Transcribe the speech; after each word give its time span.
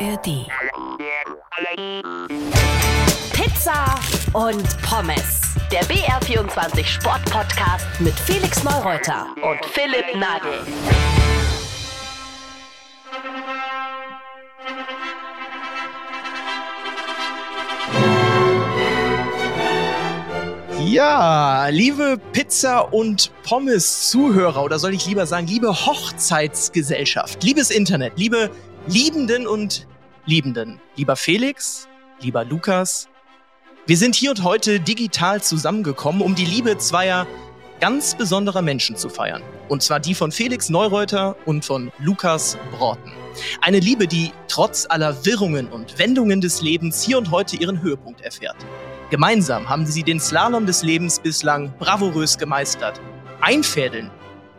ARD. 0.00 0.46
Pizza 3.32 3.94
und 4.32 4.82
Pommes. 4.82 5.40
Der 5.72 5.82
BR24 5.82 6.84
Sport-Podcast 6.84 7.86
mit 7.98 8.14
Felix 8.14 8.62
Neureuter 8.62 9.26
und 9.42 9.64
Philipp 9.66 10.14
Nagel. 10.16 10.64
Ja, 20.84 21.68
liebe 21.68 22.18
Pizza- 22.32 22.92
und 22.92 23.30
Pommes-Zuhörer, 23.42 24.62
oder 24.62 24.78
soll 24.78 24.94
ich 24.94 25.06
lieber 25.06 25.26
sagen, 25.26 25.46
liebe 25.46 25.68
Hochzeitsgesellschaft, 25.68 27.42
liebes 27.42 27.70
Internet, 27.70 28.12
liebe 28.16 28.50
Liebenden 28.88 29.46
und 29.46 29.86
Liebenden, 30.24 30.80
lieber 30.96 31.14
Felix, 31.14 31.86
lieber 32.20 32.42
Lukas, 32.42 33.06
wir 33.86 33.98
sind 33.98 34.14
hier 34.14 34.30
und 34.30 34.42
heute 34.42 34.80
digital 34.80 35.42
zusammengekommen, 35.42 36.22
um 36.22 36.34
die 36.34 36.46
Liebe 36.46 36.78
zweier 36.78 37.26
ganz 37.80 38.14
besonderer 38.14 38.62
Menschen 38.62 38.96
zu 38.96 39.10
feiern. 39.10 39.42
Und 39.68 39.82
zwar 39.82 40.00
die 40.00 40.14
von 40.14 40.32
Felix 40.32 40.70
Neureuter 40.70 41.36
und 41.44 41.66
von 41.66 41.92
Lukas 41.98 42.56
Broughton. 42.78 43.12
Eine 43.60 43.78
Liebe, 43.78 44.06
die 44.06 44.32
trotz 44.48 44.86
aller 44.88 45.22
Wirrungen 45.26 45.68
und 45.68 45.98
Wendungen 45.98 46.40
des 46.40 46.62
Lebens 46.62 47.02
hier 47.02 47.18
und 47.18 47.30
heute 47.30 47.56
ihren 47.56 47.82
Höhepunkt 47.82 48.22
erfährt. 48.22 48.56
Gemeinsam 49.10 49.68
haben 49.68 49.84
sie 49.84 50.02
den 50.02 50.18
Slalom 50.18 50.64
des 50.64 50.82
Lebens 50.82 51.20
bislang 51.20 51.74
bravourös 51.78 52.38
gemeistert. 52.38 52.98
Einfädeln 53.42 54.10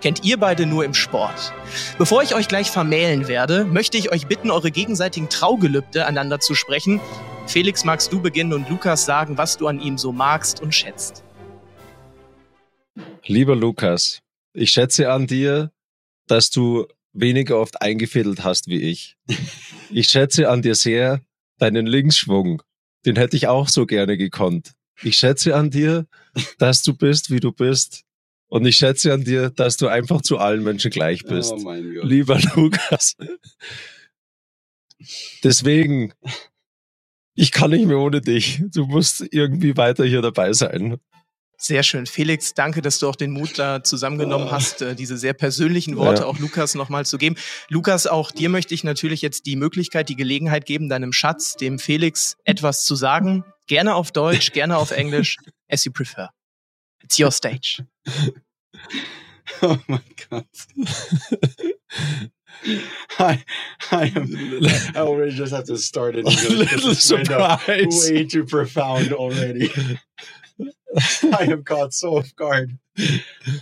kennt 0.01 0.23
ihr 0.23 0.37
beide 0.37 0.65
nur 0.65 0.85
im 0.85 0.93
Sport. 0.93 1.53
Bevor 1.97 2.23
ich 2.23 2.35
euch 2.35 2.47
gleich 2.47 2.71
vermählen 2.71 3.27
werde, 3.27 3.65
möchte 3.65 3.97
ich 3.97 4.11
euch 4.11 4.27
bitten, 4.27 4.51
eure 4.51 4.71
gegenseitigen 4.71 5.29
Traugelübde 5.29 6.05
einander 6.05 6.39
zu 6.39 6.55
sprechen. 6.55 6.99
Felix, 7.47 7.83
magst 7.83 8.13
du 8.13 8.21
beginnen 8.21 8.53
und 8.53 8.69
Lukas 8.69 9.05
sagen, 9.05 9.37
was 9.37 9.57
du 9.57 9.67
an 9.67 9.79
ihm 9.79 9.97
so 9.97 10.11
magst 10.11 10.61
und 10.61 10.73
schätzt? 10.73 11.23
Lieber 13.25 13.55
Lukas, 13.55 14.21
ich 14.53 14.71
schätze 14.71 15.11
an 15.11 15.27
dir, 15.27 15.71
dass 16.27 16.49
du 16.49 16.87
weniger 17.13 17.59
oft 17.59 17.81
eingefädelt 17.81 18.43
hast 18.43 18.67
wie 18.67 18.81
ich. 18.81 19.17
Ich 19.89 20.09
schätze 20.09 20.49
an 20.49 20.61
dir 20.61 20.75
sehr 20.75 21.21
deinen 21.57 21.87
Linksschwung. 21.87 22.61
Den 23.05 23.15
hätte 23.15 23.35
ich 23.35 23.47
auch 23.47 23.67
so 23.67 23.85
gerne 23.85 24.17
gekonnt. 24.17 24.73
Ich 25.01 25.17
schätze 25.17 25.55
an 25.55 25.69
dir, 25.71 26.05
dass 26.57 26.83
du 26.83 26.93
bist, 26.93 27.31
wie 27.31 27.39
du 27.39 27.51
bist. 27.51 28.03
Und 28.49 28.65
ich 28.65 28.77
schätze 28.77 29.13
an 29.13 29.23
dir, 29.23 29.49
dass 29.51 29.77
du 29.77 29.87
einfach 29.87 30.21
zu 30.21 30.37
allen 30.39 30.63
Menschen 30.63 30.89
gleich 30.91 31.23
bist. 31.23 31.51
Oh 31.53 31.57
mein 31.59 31.93
Gott. 31.93 32.03
Lieber 32.05 32.39
Lukas. 32.55 33.15
Deswegen, 35.43 36.13
ich 37.35 37.51
kann 37.51 37.71
nicht 37.71 37.85
mehr 37.85 37.97
ohne 37.99 38.21
dich. 38.21 38.61
Du 38.73 38.85
musst 38.85 39.23
irgendwie 39.31 39.77
weiter 39.77 40.03
hier 40.05 40.21
dabei 40.21 40.51
sein. 40.53 40.97
Sehr 41.61 41.83
schön. 41.83 42.05
Felix, 42.05 42.53
danke, 42.53 42.81
dass 42.81 42.99
du 42.99 43.07
auch 43.09 43.17
den 43.17 43.31
Mut 43.31 43.59
da 43.59 43.83
zusammengenommen 43.83 44.47
Oh. 44.47 44.51
hast, 44.51 44.81
äh, 44.81 44.95
diese 44.95 45.17
sehr 45.17 45.33
persönlichen 45.33 45.97
Worte 45.97 46.21
Ja. 46.21 46.27
auch 46.27 46.39
Lukas 46.39 46.73
nochmal 46.73 47.05
zu 47.05 47.17
geben. 47.17 47.35
Lukas, 47.67 48.07
auch 48.07 48.31
dir 48.31 48.47
möchte 48.47 48.73
ich 48.73 48.85
natürlich 48.85 49.21
jetzt 49.21 49.45
die 49.45 49.57
Möglichkeit, 49.57 50.07
die 50.07 50.15
Gelegenheit 50.15 50.65
geben, 50.65 50.87
deinem 50.87 51.11
Schatz, 51.11 51.55
dem 51.55 51.77
Felix, 51.77 52.37
etwas 52.45 52.85
zu 52.85 52.95
sagen. 52.95 53.43
Gerne 53.67 53.95
auf 53.95 54.11
Deutsch, 54.11 54.51
gerne 54.53 54.77
auf 54.77 54.91
Englisch, 54.91 55.35
as 55.69 55.83
you 55.83 55.91
prefer. 55.91 56.29
It's 57.09 57.17
your 57.19 57.31
stage. 57.31 57.81
Oh 59.63 59.81
my 59.87 59.99
god. 60.29 60.45
I, 63.17 63.43
I 63.91 64.11
am. 64.15 64.59
I 64.95 64.99
already 64.99 65.31
just 65.31 65.51
have 65.51 65.63
to 65.65 65.77
start. 65.79 66.13
'cause 66.13 66.23
Little 66.45 66.89
way, 66.91 66.93
surprise. 66.93 67.85
way 68.05 68.25
too 68.25 68.45
profound 68.45 69.11
already. 69.11 69.71
I 71.33 71.45
am 71.45 71.63
caught 71.63 71.95
so 71.95 72.17
off 72.19 72.35
guard. 72.35 72.77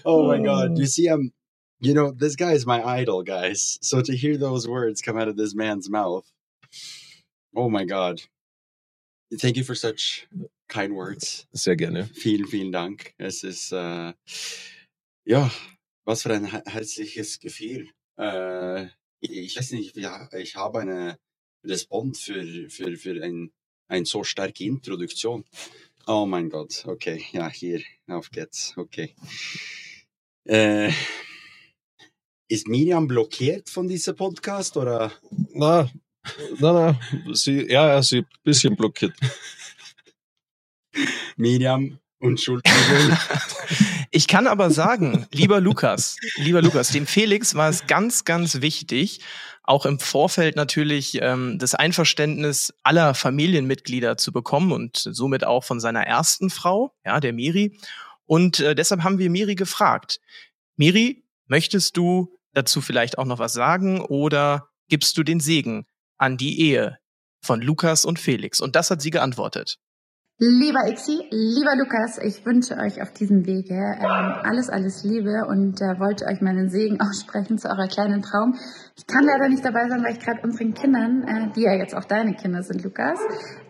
Oh 0.03 0.27
my 0.27 0.39
God. 0.43 0.77
You 0.77 0.87
see, 0.87 1.07
I'm. 1.07 1.31
You 1.79 1.93
know, 1.93 2.11
this 2.11 2.35
guy 2.35 2.51
is 2.51 2.65
my 2.65 2.83
idol, 2.85 3.23
guys. 3.23 3.79
So 3.81 4.01
to 4.01 4.13
hear 4.15 4.35
those 4.35 4.67
words 4.67 5.01
come 5.01 5.17
out 5.17 5.29
of 5.29 5.37
this 5.37 5.55
man's 5.55 5.89
mouth, 5.89 6.29
oh 7.55 7.69
my 7.69 7.85
God. 7.85 8.21
Thank 9.39 9.55
you 9.55 9.63
for 9.63 9.73
such 9.75 10.27
kind 10.67 10.93
words. 10.93 11.47
Sehr 11.51 11.75
gerne. 11.75 12.05
Vielen, 12.13 12.47
vielen 12.47 12.71
Dank. 12.71 13.13
Es 13.17 13.43
ist, 13.43 13.71
äh, 13.71 14.13
ja, 15.25 15.51
was 16.05 16.23
für 16.23 16.33
ein 16.33 16.51
he- 16.51 16.61
herzliches 16.65 17.39
Gefühl. 17.39 17.89
Äh, 18.19 18.87
ich 19.19 19.57
weiß 19.57 19.71
nicht, 19.71 19.95
ich 19.97 20.55
habe 20.55 20.79
eine 20.79 21.17
Respons 21.65 22.21
für, 22.21 22.69
für, 22.69 22.95
für 22.97 23.23
ein, 23.23 23.51
ein 23.89 24.05
so 24.05 24.23
starke 24.23 24.63
Introduktion. 24.63 25.45
Oh 26.05 26.25
mein 26.25 26.49
Gott, 26.49 26.85
okay, 26.85 27.25
ja, 27.31 27.49
hier, 27.49 27.81
auf 28.07 28.31
geht's, 28.31 28.73
okay. 28.77 29.13
Äh, 30.47 30.91
ist 32.49 32.67
Miriam 32.67 33.07
blockiert 33.07 33.69
von 33.69 33.87
diesem 33.89 34.15
Podcast 34.15 34.77
oder? 34.77 35.11
Na, 35.53 35.91
na, 36.59 36.71
na, 36.71 37.33
sie, 37.33 37.69
ja, 37.69 37.89
ja, 37.89 38.01
sie 38.01 38.19
ein 38.19 38.27
bisschen 38.43 38.75
blockiert. 38.75 39.13
Miriam, 41.35 41.99
Entschuldigung. 42.19 42.71
Ich 44.11 44.27
kann 44.27 44.47
aber 44.47 44.71
sagen, 44.71 45.27
lieber 45.31 45.59
Lukas, 45.59 46.15
lieber 46.37 46.61
Lukas, 46.61 46.89
dem 46.89 47.05
Felix 47.05 47.55
war 47.55 47.69
es 47.69 47.87
ganz, 47.87 48.23
ganz 48.23 48.61
wichtig, 48.61 49.19
auch 49.63 49.85
im 49.85 49.99
Vorfeld 49.99 50.55
natürlich 50.55 51.21
ähm, 51.21 51.59
das 51.59 51.75
Einverständnis 51.75 52.73
aller 52.83 53.13
Familienmitglieder 53.13 54.15
zu 54.15 54.31
bekommen 54.31 54.71
und 54.71 54.97
somit 54.97 55.43
auch 55.43 55.65
von 55.65 55.81
seiner 55.81 56.03
ersten 56.03 56.49
Frau, 56.49 56.95
ja, 57.05 57.19
der 57.19 57.33
Miri. 57.33 57.77
Und 58.25 58.61
äh, 58.61 58.75
deshalb 58.75 59.03
haben 59.03 59.19
wir 59.19 59.29
Miri 59.29 59.55
gefragt. 59.55 60.21
Miri, 60.77 61.25
möchtest 61.47 61.97
du 61.97 62.33
dazu 62.53 62.79
vielleicht 62.79 63.17
auch 63.17 63.25
noch 63.25 63.39
was 63.39 63.51
sagen 63.51 63.99
oder 63.99 64.69
gibst 64.87 65.17
du 65.17 65.23
den 65.23 65.41
Segen 65.41 65.85
an 66.17 66.37
die 66.37 66.61
Ehe 66.61 66.97
von 67.41 67.61
Lukas 67.61 68.05
und 68.05 68.19
Felix? 68.19 68.61
Und 68.61 68.77
das 68.77 68.89
hat 68.89 69.01
sie 69.01 69.11
geantwortet. 69.11 69.79
Lieber 70.39 70.87
Ixi, 70.87 71.17
lieber 71.31 71.75
Lukas, 71.75 72.19
ich 72.21 72.45
wünsche 72.45 72.77
euch 72.77 73.01
auf 73.01 73.11
diesem 73.11 73.47
Wege 73.47 73.73
ähm, 73.73 74.35
alles, 74.43 74.69
alles 74.69 75.03
Liebe 75.03 75.47
und 75.49 75.81
äh, 75.81 75.99
wollte 75.99 76.25
euch 76.25 76.41
meinen 76.41 76.69
Segen 76.69 77.01
aussprechen 77.01 77.57
zu 77.57 77.67
eurer 77.67 77.87
kleinen 77.87 78.21
Traum. 78.21 78.53
Ich 78.95 79.07
kann 79.07 79.25
leider 79.25 79.49
nicht 79.49 79.65
dabei 79.65 79.89
sein, 79.89 80.03
weil 80.03 80.13
ich 80.13 80.19
gerade 80.19 80.41
unseren 80.43 80.75
Kindern, 80.75 81.23
äh, 81.23 81.51
die 81.55 81.63
ja 81.63 81.73
jetzt 81.73 81.95
auch 81.95 82.05
deine 82.05 82.35
Kinder 82.35 82.61
sind, 82.61 82.83
Lukas, 82.83 83.17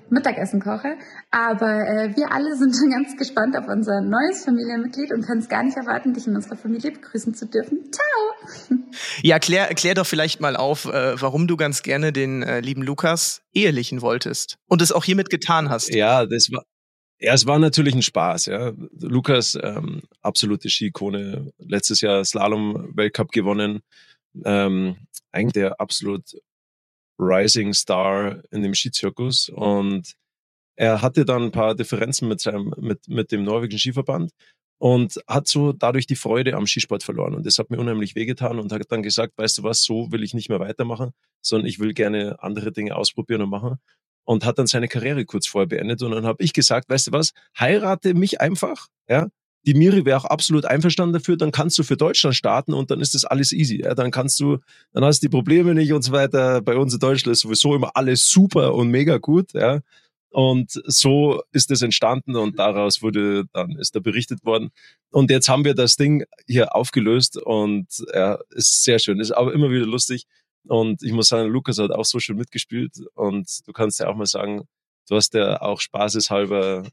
Mittagessen 0.09 0.62
koche. 0.62 0.97
Aber 1.31 1.88
äh, 1.88 2.16
wir 2.16 2.31
alle 2.31 2.56
sind 2.56 2.75
schon 2.75 2.90
ganz 2.91 3.18
gespannt 3.18 3.57
auf 3.57 3.68
unser 3.68 4.01
neues 4.01 4.45
Familienmitglied 4.45 5.12
und 5.13 5.25
können 5.25 5.41
es 5.41 5.50
gar 5.50 5.63
nicht 5.63 5.78
erwarten, 5.78 6.13
dich 6.13 6.28
in 6.28 6.35
unserer 6.35 6.57
Familie 6.57 6.91
begrüßen 6.91 7.34
zu 7.34 7.47
dürfen. 7.47 7.91
Ciao! 7.91 8.78
Ja, 9.22 9.38
klär, 9.38 9.67
klär 9.75 9.94
doch 9.94 10.06
vielleicht 10.06 10.40
mal 10.40 10.56
auf, 10.56 10.85
äh, 10.85 11.22
warum 11.22 11.47
du 11.47 11.57
ganz 11.57 11.84
gerne 11.84 12.12
den 12.13 12.41
äh, 12.41 12.62
lieben 12.62 12.81
Lukas 12.81 13.41
ehelichen 13.53 14.01
wolltest 14.01 14.57
und 14.67 14.81
es 14.81 14.91
auch 14.91 15.03
hiermit 15.03 15.29
getan 15.29 15.69
hast. 15.69 15.94
Ja, 15.94 16.25
das 16.25 16.51
war, 16.51 16.63
ja, 17.19 17.34
es 17.34 17.46
war 17.46 17.59
natürlich 17.59 17.96
ein 17.96 18.01
Spaß, 18.01 18.46
ja. 18.46 18.73
Lukas, 19.00 19.57
ähm, 19.62 20.03
absolute 20.22 20.69
Skikone, 20.69 21.51
letztes 21.57 22.01
Jahr 22.01 22.23
Slalom-Weltcup 22.23 23.31
gewonnen, 23.31 23.81
ähm, 24.46 24.97
eigentlich 25.31 25.53
der 25.53 25.81
absolut 25.81 26.23
Rising 27.19 27.73
Star 27.73 28.41
in 28.51 28.63
dem 28.63 28.73
Skizirkus 28.73 29.50
und 29.50 30.13
er 30.75 31.01
hatte 31.01 31.25
dann 31.25 31.44
ein 31.44 31.51
paar 31.51 31.75
Differenzen 31.75 32.28
mit 32.28 32.39
seinem, 32.39 32.73
mit, 32.78 33.07
mit 33.07 33.31
dem 33.31 33.44
norwegischen 33.44 33.79
Skiverband 33.79 34.31
und 34.79 35.19
hat 35.28 35.47
so 35.47 35.73
dadurch 35.73 36.05
die 36.05 36.16
Freude 36.16 36.55
am 36.55 36.67
Skisport 36.67 37.03
verloren. 37.03 37.33
Und 37.33 37.45
das 37.45 37.57
hat 37.57 37.72
mir 37.72 37.79
unheimlich 37.79 38.16
wehgetan 38.16 38.59
und 38.59 38.72
hat 38.72 38.91
dann 38.91 39.01
gesagt, 39.01 39.38
weißt 39.38 39.57
du 39.57 39.63
was, 39.63 39.81
so 39.81 40.11
will 40.11 40.23
ich 40.23 40.34
nicht 40.34 40.49
mehr 40.49 40.59
weitermachen, 40.59 41.11
sondern 41.41 41.67
ich 41.67 41.79
will 41.79 41.93
gerne 41.93 42.41
andere 42.43 42.72
Dinge 42.72 42.96
ausprobieren 42.96 43.41
und 43.41 43.49
machen. 43.49 43.78
Und 44.23 44.46
hat 44.46 44.59
dann 44.59 44.67
seine 44.67 44.90
Karriere 44.90 45.25
kurz 45.25 45.47
vorher 45.47 45.67
beendet. 45.67 46.02
Und 46.03 46.11
dann 46.11 46.25
habe 46.25 46.43
ich 46.43 46.52
gesagt, 46.53 46.90
weißt 46.90 47.08
du 47.08 47.11
was, 47.14 47.31
heirate 47.58 48.14
mich 48.14 48.41
einfach, 48.41 48.87
ja. 49.09 49.29
Die 49.67 49.73
Miri 49.73 50.05
wäre 50.05 50.17
auch 50.17 50.25
absolut 50.25 50.64
einverstanden 50.66 51.14
dafür, 51.14 51.35
dann 51.35 51.52
kannst 51.52 51.78
du 51.78 51.84
für 51.84 51.97
Deutschland 51.97 52.35
starten 52.35 52.73
und 52.73 52.90
dann 52.90 53.02
ist 53.02 53.14
das 53.14 53.25
alles 53.25 53.52
easy. 53.52 53.81
Ja? 53.84 53.96
Dann 53.96 54.11
kannst 54.11 54.40
du, 54.40 54.59
dann 54.93 55.03
hast 55.03 55.22
du 55.22 55.28
die 55.28 55.31
Probleme 55.31 55.75
nicht 55.75 55.91
und 55.91 56.03
so 56.03 56.14
weiter. 56.14 56.61
Bei 56.61 56.78
uns 56.78 56.93
in 56.93 56.99
Deutschland 56.99 57.34
ist 57.34 57.41
sowieso 57.41 57.75
immer 57.75 57.91
alles 57.93 58.29
super 58.29 58.73
und 58.73 58.90
mega 58.90 59.17
gut, 59.17 59.53
ja. 59.53 59.81
Und 60.29 60.72
so 60.85 61.41
ist 61.52 61.69
es 61.72 61.81
entstanden 61.81 62.35
und 62.35 62.59
daraus 62.59 63.02
wurde 63.02 63.46
dann 63.53 63.72
ist 63.78 63.96
da 63.96 63.99
berichtet 63.99 64.46
worden. 64.46 64.69
Und 65.11 65.31
jetzt 65.31 65.49
haben 65.49 65.66
wir 65.66 65.73
das 65.73 65.96
Ding 65.96 66.25
hier 66.46 66.75
aufgelöst 66.75 67.37
und 67.37 67.87
ja, 68.14 68.37
ist 68.52 68.84
sehr 68.84 68.99
schön. 68.99 69.19
Ist 69.19 69.31
aber 69.31 69.53
immer 69.53 69.69
wieder 69.69 69.85
lustig. 69.85 70.25
Und 70.67 71.02
ich 71.03 71.11
muss 71.11 71.29
sagen, 71.29 71.49
Lukas 71.49 71.78
hat 71.78 71.91
auch 71.91 72.05
so 72.05 72.19
schön 72.19 72.37
mitgespielt. 72.37 72.93
Und 73.16 73.67
du 73.67 73.73
kannst 73.73 73.99
ja 73.99 74.08
auch 74.08 74.16
mal 74.16 74.25
sagen, 74.28 74.66
du 75.09 75.16
hast 75.16 75.34
ja 75.34 75.61
auch 75.61 75.81
spaßeshalber, 75.81 76.84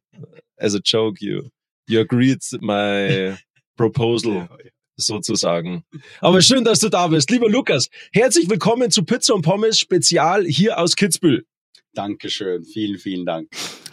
as 0.57 0.75
a 0.75 0.81
joke, 0.85 1.25
you, 1.25 1.49
you 1.89 2.01
agreed 2.01 2.41
my 2.61 3.37
proposal. 3.77 4.49
sozusagen. 4.97 5.85
Aber 6.21 6.41
schön, 6.41 6.65
dass 6.65 6.79
du 6.81 6.89
da 6.89 7.09
bist. 7.09 7.29
Lieber 7.31 7.49
Lukas, 7.51 7.89
herzlich 8.13 8.49
willkommen 8.49 8.91
zu 8.93 9.05
Pizza 9.05 9.35
und 9.35 9.43
Pommes 9.43 9.79
Spezial 9.79 10.45
hier 10.45 10.79
aus 10.79 10.95
Kitzbühel. 10.95 11.45
Dankeschön, 11.95 12.65
vielen, 12.65 12.99
vielen 12.99 13.27
Dank. 13.27 13.49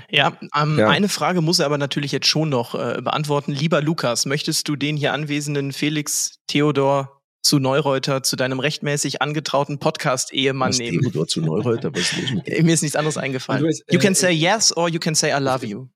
Ja, 0.09 0.37
ähm, 0.55 0.77
Ja. 0.77 0.89
eine 0.89 1.09
Frage 1.09 1.41
muss 1.41 1.59
er 1.59 1.65
aber 1.67 1.77
natürlich 1.79 2.11
jetzt 2.11 2.27
schon 2.27 2.49
noch 2.49 2.75
äh, 2.75 3.01
beantworten. 3.01 3.51
Lieber 3.51 3.81
Lukas, 3.81 4.25
möchtest 4.25 4.67
du 4.67 4.75
den 4.75 4.95
hier 4.97 5.13
anwesenden 5.13 5.71
Felix 5.71 6.35
Theodor 6.47 7.19
zu 7.43 7.57
Neureuter, 7.59 8.21
zu 8.21 8.35
deinem 8.35 8.59
rechtmäßig 8.59 9.21
angetrauten 9.23 9.79
Podcast-Ehemann 9.79 10.71
nehmen? 10.71 11.01
Theodor 11.01 11.27
zu 11.27 11.41
Neureuter, 11.41 11.91
was 11.93 12.13
ist? 12.13 12.47
Äh, 12.47 12.61
Mir 12.63 12.73
ist 12.75 12.81
nichts 12.83 12.95
anderes 12.95 13.17
eingefallen. 13.17 13.63
Du 13.63 13.67
weißt, 13.69 13.83
You 13.91 13.97
äh, 13.97 14.01
can 14.01 14.13
say 14.13 14.31
yes 14.31 14.75
or 14.77 14.87
you 14.89 14.99
can 14.99 15.15
say 15.15 15.31
I 15.35 15.41
love 15.41 15.65
you. 15.65 15.87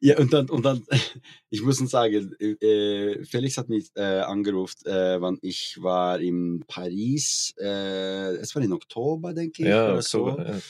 Ja, 0.00 0.18
und 0.18 0.32
dann, 0.32 0.48
und 0.50 0.64
dann, 0.64 0.84
ich 1.50 1.62
muss 1.62 1.78
sagen, 1.78 2.34
äh, 2.38 3.24
Felix 3.24 3.56
hat 3.58 3.68
mich 3.68 3.90
äh, 3.94 4.20
angerufen, 4.20 4.86
äh, 4.86 5.20
wann 5.20 5.38
ich 5.42 5.80
war 5.80 6.20
in 6.20 6.64
Paris, 6.66 7.54
äh, 7.58 8.36
es 8.36 8.54
war 8.54 8.62
in 8.62 8.72
Oktober, 8.72 9.32
denke 9.32 9.62
ich, 9.62 9.68
Ja, 9.68 9.84
oder 9.84 9.98
Oktober, 9.98 10.36
so. 10.36 10.52
ja. 10.52 10.60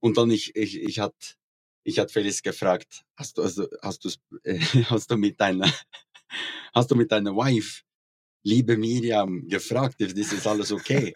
Und 0.00 0.18
dann 0.18 0.30
ich, 0.30 0.54
ich, 0.54 0.76
ich 0.78 0.98
hat, 0.98 1.14
ich 1.84 1.98
hat 1.98 2.12
Felix 2.12 2.42
gefragt, 2.42 3.04
hast 3.16 3.38
du, 3.38 3.42
also, 3.42 3.66
hast 3.82 4.04
du, 4.04 4.10
äh, 4.42 4.58
hast 4.90 5.10
du 5.10 5.16
mit 5.16 5.40
deiner, 5.40 5.72
hast 6.74 6.90
du 6.90 6.94
mit 6.94 7.10
deiner 7.10 7.34
Wife, 7.34 7.82
liebe 8.44 8.76
Miriam, 8.76 9.48
gefragt, 9.48 10.00
ist 10.00 10.32
das 10.32 10.46
alles 10.46 10.70
okay? 10.72 11.14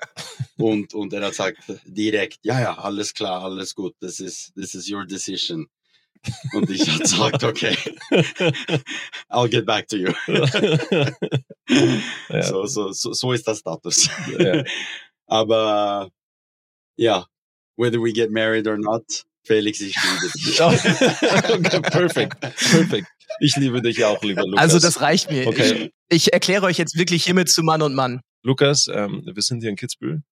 und, 0.56 0.94
und 0.94 1.12
er 1.12 1.23
hat 1.23 1.31
gesagt 1.32 1.58
direkt, 1.84 2.38
ja, 2.43 2.61
ja, 2.61 2.79
alles 2.79 3.12
klar, 3.12 3.43
alles 3.44 3.75
gut, 3.75 3.94
das 4.00 4.20
ist, 4.20 4.55
this 4.55 4.75
is 4.75 4.91
your 4.91 5.05
decision. 5.05 5.69
Und 6.53 6.70
ich 6.70 6.88
hat 6.88 7.00
gesagt, 7.00 7.44
okay, 7.44 7.76
I'll 9.31 9.49
get 9.49 9.67
back 9.67 9.88
to 9.88 9.97
you. 9.97 10.12
Ja. 12.31 12.43
So, 12.44 12.65
so, 12.65 12.93
so, 12.93 13.12
so 13.12 13.32
ist 13.32 13.47
das 13.47 13.59
Status. 13.59 14.09
Ja. 14.38 14.65
Aber 15.26 16.11
ja, 16.97 17.26
whether 17.76 18.00
we 18.00 18.12
get 18.12 18.31
married 18.31 18.67
or 18.67 18.79
not, 18.79 19.05
Felix, 19.44 19.79
ich 19.81 19.94
liebe 19.94 20.32
dich. 20.32 20.61
okay, 20.62 21.81
perfekt, 21.82 22.41
perfekt. 22.41 23.09
Ich 23.41 23.56
liebe 23.56 23.82
dich 23.82 24.03
auch, 24.05 24.23
lieber 24.23 24.47
Lukas. 24.47 24.62
Also 24.62 24.79
das 24.79 25.00
reicht 25.00 25.31
mir. 25.31 25.47
Okay. 25.47 25.93
Ich, 26.09 26.26
ich 26.26 26.32
erkläre 26.32 26.65
euch 26.65 26.79
jetzt 26.79 26.97
wirklich 26.97 27.25
hiermit 27.25 27.50
zu 27.50 27.62
Mann 27.62 27.82
und 27.82 27.94
Mann. 27.94 28.23
Lukas, 28.43 28.88
ähm, 28.91 29.23
wir 29.26 29.43
sind 29.43 29.61
hier 29.61 29.70
in 29.70 29.76
Kitzbühel. 29.76 30.23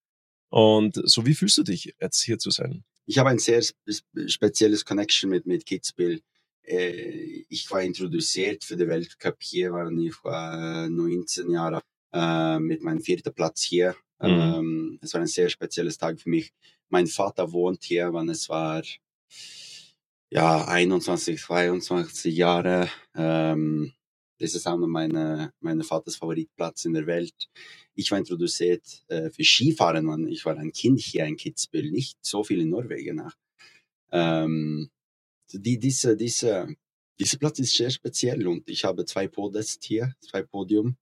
Und 0.49 0.99
so, 1.05 1.27
wie 1.27 1.35
fühlst 1.35 1.59
du 1.59 1.63
dich, 1.63 1.95
jetzt 2.01 2.23
hier 2.23 2.39
zu 2.39 2.51
sein? 2.51 2.85
Ich 3.07 3.19
habe 3.19 3.31
ein 3.31 3.39
sehr 3.39 3.63
spe- 3.63 4.29
spezielles 4.29 4.85
Connection 4.85 5.31
mit, 5.31 5.47
mit 5.47 5.65
Kitzbühel. 5.65 6.21
Äh, 6.63 7.45
ich 7.49 7.71
war 7.71 7.83
introduziert 7.83 8.65
für 8.65 8.77
den 8.77 8.89
Weltcup 8.89 9.37
hier, 9.41 9.73
waren 9.73 9.99
ich 9.99 10.23
war 10.25 10.89
19 10.89 11.51
Jahre 11.51 11.81
äh, 12.13 12.59
mit 12.59 12.83
meinem 12.83 13.01
vierten 13.01 13.33
Platz 13.33 13.63
hier. 13.63 13.95
Mhm. 14.21 14.29
Ähm, 14.29 14.99
es 15.03 15.15
war 15.15 15.21
ein 15.21 15.27
sehr 15.27 15.49
spezielles 15.49 15.99
Tag 15.99 16.21
für 16.21 16.31
mich. 16.31 16.53
Mein 16.89 17.07
Vater 17.07 17.53
wohnt 17.53 17.85
hier, 17.85 18.13
wann 18.13 18.29
es 18.29 18.49
war 18.49 18.83
ja 20.31 20.65
21, 20.67 21.41
22 21.41 22.35
Jahre. 22.37 22.91
Ähm, 23.15 23.93
das 24.39 24.55
ist 24.55 24.67
auch 24.67 24.77
noch 24.77 24.87
meine, 24.87 25.53
meine 25.61 25.85
Vaters 25.85 26.17
Favoritplatz 26.17 26.85
in 26.85 26.95
der 26.95 27.07
Welt. 27.07 27.35
Ich 27.95 28.11
war 28.11 28.19
introduziert 28.19 29.05
äh, 29.09 29.31
für 29.31 29.45
Skifahren. 29.45 30.05
Man. 30.05 30.29
Ich 30.29 30.45
war 30.45 30.57
ein 30.57 30.73
Kind 30.73 31.01
hier 31.01 31.25
in 31.25 31.37
Kitzbühel, 31.37 31.91
nicht 31.91 32.19
so 32.21 32.45
viel 32.45 32.61
in 32.61 32.71
Norwegen. 32.71 33.17
Nach. 33.17 33.35
Ähm, 34.13 34.91
die, 35.53 35.79
diese, 35.79 36.17
diese, 36.17 36.75
dieser 37.19 37.39
Platz 37.39 37.59
ist 37.59 37.77
sehr 37.77 37.91
speziell 37.91 38.47
und 38.47 38.69
ich 38.69 38.85
habe 38.85 39.05
zwei 39.05 39.29
Podest 39.29 39.85
hier, 39.85 40.15
zwei 40.21 40.43
Podium. 40.43 40.97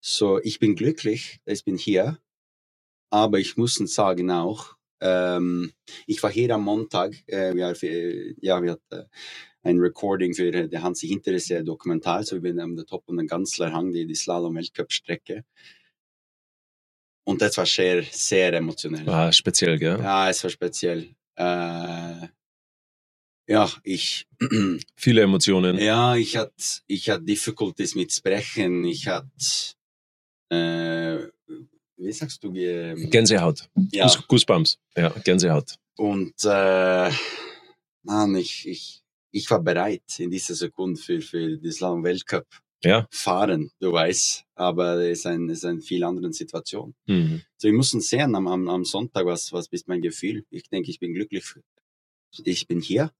So, 0.00 0.40
ich 0.40 0.58
bin 0.58 0.74
glücklich, 0.74 1.40
ich 1.44 1.64
bin 1.64 1.76
hier. 1.76 2.18
Aber 3.10 3.38
ich 3.38 3.56
muss 3.56 3.74
sagen 3.74 4.30
auch, 4.30 4.76
ähm, 5.02 5.72
ich 6.06 6.22
war 6.22 6.30
hier 6.30 6.54
am 6.54 6.62
Montag, 6.62 7.12
äh, 7.26 7.54
wir, 7.54 7.74
für, 7.74 8.34
ja, 8.40 8.62
wir 8.62 8.72
hatten 8.72 9.08
ein 9.64 9.78
Recording 9.78 10.34
für 10.34 10.52
äh, 10.52 10.68
der 10.68 10.82
Hansi 10.82 11.08
Hinterseer 11.08 11.64
Dokumentar, 11.64 12.22
so 12.22 12.40
bin 12.40 12.60
am 12.60 12.76
der 12.76 12.86
Top 12.86 13.02
und 13.06 13.16
den 13.16 13.26
Ganzler 13.26 13.72
Hang, 13.72 13.92
die, 13.92 14.06
die 14.06 14.14
Slalom-Weltcup-Strecke. 14.14 15.44
Und 17.24 17.42
das 17.42 17.56
war 17.56 17.66
sehr, 17.66 18.02
sehr 18.04 18.52
emotionell. 18.52 19.08
Ah, 19.08 19.32
speziell, 19.32 19.78
gell? 19.78 19.98
Ja, 19.98 20.28
es 20.28 20.42
war 20.42 20.50
speziell. 20.50 21.14
Äh, 21.36 22.28
ja, 23.48 23.70
ich, 23.82 24.28
Viele 24.96 25.22
Emotionen. 25.22 25.78
ja, 25.78 26.16
ich 26.16 26.36
hatte, 26.36 26.52
ich 26.86 27.10
hatte 27.10 27.24
Difficulties 27.24 27.94
mit 27.94 28.12
Sprechen. 28.12 28.84
Ich 28.84 29.08
hatte, 29.08 29.28
äh, 30.50 31.18
wie 32.02 32.12
sagst 32.12 32.42
du, 32.44 32.52
ge- 32.52 33.06
Gänsehaut. 33.08 33.68
ja, 33.92 34.06
Goose- 34.06 34.24
Goosebumps. 34.28 34.78
Ja, 34.96 35.08
Gänsehaut. 35.24 35.76
und, 35.96 36.34
äh, 36.44 37.10
Mann, 38.04 38.34
ich, 38.36 38.66
ich, 38.68 39.02
ich 39.30 39.50
war 39.50 39.60
bereit 39.62 40.02
in 40.18 40.30
dieser 40.30 40.54
Sekunde 40.54 41.00
für, 41.00 41.20
für 41.20 41.56
das 41.58 41.76
Slalom 41.76 42.02
Weltcup 42.04 42.46
Ja. 42.84 43.06
fahren, 43.10 43.70
du 43.80 43.92
weißt, 43.92 44.44
aber 44.56 44.96
es 44.96 45.20
ist 45.20 45.26
ein, 45.26 45.48
es 45.48 45.58
ist 45.58 45.64
eine 45.66 45.80
viel 45.80 46.02
andere 46.04 46.32
Situation. 46.32 46.94
Mhm. 47.06 47.42
So, 47.56 47.68
wir 47.68 47.74
müssen 47.74 48.00
sehen 48.00 48.34
am, 48.34 48.48
am, 48.48 48.68
am 48.68 48.84
Sonntag, 48.84 49.24
was, 49.26 49.52
was 49.52 49.68
ist 49.68 49.86
mein 49.88 50.02
Gefühl. 50.02 50.44
Ich 50.50 50.64
denke, 50.68 50.90
ich 50.90 50.98
bin 50.98 51.14
glücklich. 51.14 51.44
Ich 52.44 52.66
bin 52.66 52.80
hier, 52.80 53.12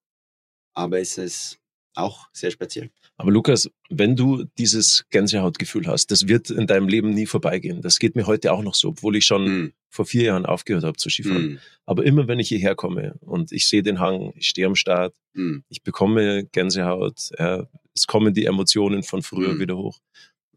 aber 0.75 0.99
es 1.01 1.19
ist 1.19 1.59
auch 1.95 2.29
sehr 2.33 2.51
speziell. 2.51 2.91
Aber 3.17 3.31
Lukas, 3.31 3.71
wenn 3.91 4.17
du 4.17 4.45
dieses 4.59 5.05
Gänsehautgefühl 5.11 5.87
hast, 5.87 6.11
das 6.11 6.27
wird 6.27 6.51
in 6.51 6.67
deinem 6.67 6.89
Leben 6.89 7.11
nie 7.11 7.27
vorbeigehen. 7.27 7.83
Das 7.83 7.99
geht 7.99 8.17
mir 8.17 8.27
heute 8.27 8.53
auch 8.53 8.63
noch 8.63 8.75
so, 8.75 8.89
obwohl 8.89 9.17
ich 9.17 9.27
schon 9.27 9.43
Mm, 9.45 9.73
vor 9.91 10.07
vier 10.07 10.25
Jahren 10.25 10.47
aufgehört 10.47 10.85
habe 10.85 10.97
zu 10.97 11.11
Skifahren. 11.11 11.53
mm, 11.55 11.59
Aber 11.85 12.05
immer 12.05 12.27
wenn 12.29 12.39
ich 12.39 12.49
hierher 12.49 12.75
komme 12.75 13.15
und 13.21 13.53
ich 13.53 13.69
sehe 13.69 13.83
den 13.83 14.01
Hang, 14.01 14.33
ich 14.37 14.49
stehe 14.49 14.67
am 14.67 14.75
Start, 14.75 15.15
mm. 15.35 15.59
ich 15.69 15.83
bekomme 15.83 16.45
Gänsehaut, 16.47 17.31
ja, 17.39 17.67
es 17.95 18.07
kommen 18.07 18.33
die 18.33 18.47
Emotionen 18.47 19.03
von 19.03 19.23
früher 19.23 19.59
wieder 19.59 19.77
hoch. 19.77 19.99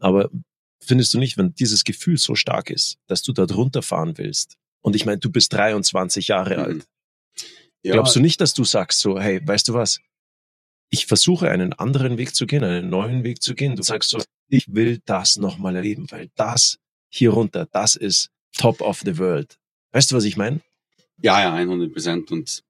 Aber 0.00 0.30
findest 0.80 1.12
du 1.14 1.18
nicht, 1.18 1.36
wenn 1.36 1.54
dieses 1.54 1.84
Gefühl 1.84 2.16
so 2.16 2.34
stark 2.34 2.70
ist, 2.70 2.98
dass 3.06 3.22
du 3.22 3.32
da 3.32 3.46
drunter 3.46 3.82
fahren 3.82 4.16
willst? 4.16 4.56
Und 4.80 4.96
ich 4.96 5.04
meine, 5.04 5.18
du 5.18 5.30
bist 5.30 5.52
23 5.52 6.28
Jahre 6.28 6.58
alt. 6.58 6.86
Ja, 7.82 7.92
Glaubst 7.92 8.16
du 8.16 8.20
nicht, 8.20 8.40
dass 8.40 8.54
du 8.54 8.64
sagst 8.64 9.00
so, 9.00 9.20
hey, 9.20 9.40
weißt 9.46 9.68
du 9.68 9.74
was? 9.74 10.00
Ich 10.90 11.06
versuche 11.06 11.50
einen 11.50 11.72
anderen 11.72 12.16
Weg 12.18 12.34
zu 12.34 12.46
gehen, 12.46 12.64
einen 12.64 12.88
neuen 12.88 13.24
Weg 13.24 13.42
zu 13.42 13.54
gehen. 13.54 13.76
Du 13.76 13.82
sagst 13.82 14.10
so, 14.10 14.22
ich 14.48 14.72
will 14.72 15.00
das 15.04 15.36
nochmal 15.36 15.76
erleben, 15.76 16.06
weil 16.10 16.30
das 16.36 16.78
hier 17.08 17.30
runter, 17.30 17.66
das 17.70 17.96
ist 17.96 18.30
top 18.56 18.80
of 18.80 19.00
the 19.04 19.18
world. 19.18 19.58
Weißt 19.92 20.10
du, 20.10 20.16
was 20.16 20.24
ich 20.24 20.36
meine? 20.36 20.60
Ja, 21.22 21.40
ja, 21.40 21.54
100 21.54 21.92
Prozent. 21.92 22.30
Und 22.30 22.62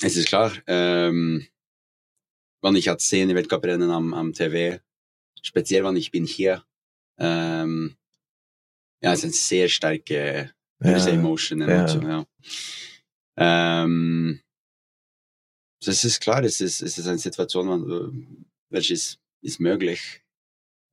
es 0.00 0.16
ist 0.16 0.28
klar, 0.28 0.52
ähm, 0.66 1.46
wenn 2.62 2.76
ich 2.76 2.86
jetzt 2.86 3.08
sehe, 3.08 3.28
Weltcuprennen 3.28 3.90
am, 3.90 4.14
am 4.14 4.32
TV, 4.32 4.80
speziell 5.42 5.84
wenn 5.84 5.96
ich 5.96 6.10
bin 6.10 6.24
hier, 6.24 6.64
ähm, 7.18 7.96
ja, 9.02 9.12
es 9.12 9.24
eine 9.24 9.32
sehr 9.32 9.68
starke 9.68 10.52
gewisse 10.78 11.10
Emotion, 11.10 11.62
Emotion, 11.62 12.02
ja. 12.08 12.26
Ähm, 13.36 14.40
das 15.84 16.04
ist 16.04 16.20
klar, 16.20 16.42
es 16.44 16.60
ist, 16.60 16.82
es 16.82 16.98
ist 16.98 17.06
eine 17.06 17.18
Situation, 17.18 17.66
man- 17.66 18.46
welche 18.70 18.94
ist, 18.94 19.18
ist 19.42 19.60
möglich. 19.60 20.22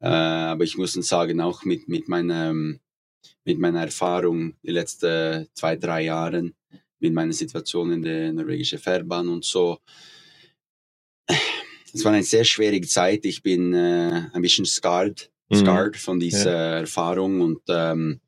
Äh, 0.01 0.07
aber 0.07 0.63
ich 0.63 0.77
muss 0.77 0.93
sagen, 0.93 1.41
auch 1.41 1.63
mit, 1.65 1.87
mit 1.87 2.07
meiner, 2.07 2.53
mit 2.53 3.59
meiner 3.59 3.81
Erfahrung 3.81 4.55
die 4.63 4.71
letzten 4.71 5.47
zwei, 5.53 5.75
drei 5.75 6.03
Jahren, 6.03 6.55
mit 6.99 7.13
meiner 7.13 7.33
Situation 7.33 7.91
in 7.91 8.01
der 8.01 8.33
norwegischen 8.33 8.79
Fährbahn 8.79 9.27
und 9.29 9.45
so, 9.45 9.79
es 11.93 12.03
war 12.03 12.11
eine 12.13 12.23
sehr 12.23 12.43
schwierige 12.43 12.87
Zeit. 12.87 13.25
Ich 13.25 13.41
bin 13.41 13.73
äh, 13.73 14.29
ein 14.33 14.41
bisschen 14.41 14.65
scarred, 14.65 15.31
Mhm. 15.49 15.55
scarred 15.55 15.97
von 15.97 16.19
dieser 16.19 16.79
Erfahrung 16.81 17.41
und 17.41 17.61
ähm, 17.69 18.19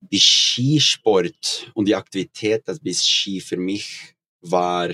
die 0.00 0.18
Skisport 0.18 1.70
und 1.74 1.86
die 1.86 1.94
Aktivität, 1.94 2.62
das 2.66 2.80
bis 2.80 3.06
Ski 3.06 3.40
für 3.40 3.56
mich 3.58 4.14
war 4.40 4.90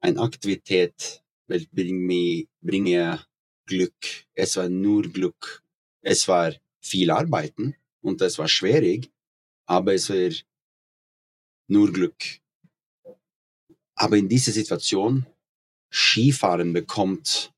eine 0.00 0.20
Aktivität, 0.20 1.22
weil 1.46 1.66
bringt 1.72 2.00
mir, 2.00 2.46
bringt 2.60 2.84
mir 2.84 3.24
Glück. 3.66 4.26
Es 4.34 4.56
war 4.56 4.68
nur 4.68 5.02
Glück. 5.02 5.62
Es 6.02 6.26
war 6.28 6.54
viel 6.80 7.10
Arbeiten 7.10 7.76
und 8.00 8.20
es 8.22 8.38
war 8.38 8.48
schwierig, 8.48 9.10
aber 9.66 9.94
es 9.94 10.08
war 10.10 10.30
nur 11.68 11.92
Glück. 11.92 12.40
Aber 13.94 14.16
in 14.16 14.28
dieser 14.28 14.52
Situation, 14.52 15.26
Skifahren 15.92 16.72
bekommt 16.72 17.52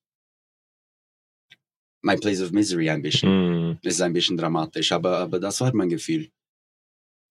my 2.03 2.17
place 2.17 2.41
of 2.43 2.51
misery 2.51 2.91
ein 2.91 3.03
bisschen. 3.03 3.31
Mhm. 3.31 3.79
Das 3.83 3.95
ist 3.95 4.01
ein 4.01 4.13
bisschen 4.13 4.37
dramatisch, 4.37 4.93
aber, 4.93 5.19
aber 5.19 5.39
das 5.39 5.61
war 5.61 5.73
mein 5.75 5.89
Gefühl. 5.89 6.31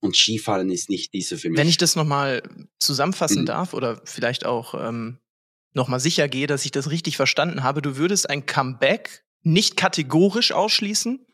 Und 0.02 0.16
Skifahren 0.16 0.70
ist 0.72 0.90
nicht 0.90 1.14
diese 1.14 1.38
für 1.38 1.50
mich. 1.50 1.60
Wenn 1.60 1.68
ich 1.68 1.78
das 1.78 1.96
nochmal 1.96 2.44
zusammenfassen 2.80 3.44
Mhm. 3.44 3.46
darf 3.46 3.74
oder 3.74 4.02
vielleicht 4.04 4.46
auch 4.46 4.74
ähm, 4.74 5.20
nochmal 5.74 6.00
sicher 6.00 6.28
gehe, 6.28 6.48
dass 6.48 6.66
ich 6.66 6.72
das 6.72 6.90
richtig 6.90 7.18
verstanden 7.18 7.64
habe, 7.64 7.82
du 7.82 7.98
würdest 7.98 8.30
ein 8.30 8.46
Comeback 8.46 9.24
nicht 9.44 9.78
kategorisch 9.78 10.52
ausschließen. 10.52 11.26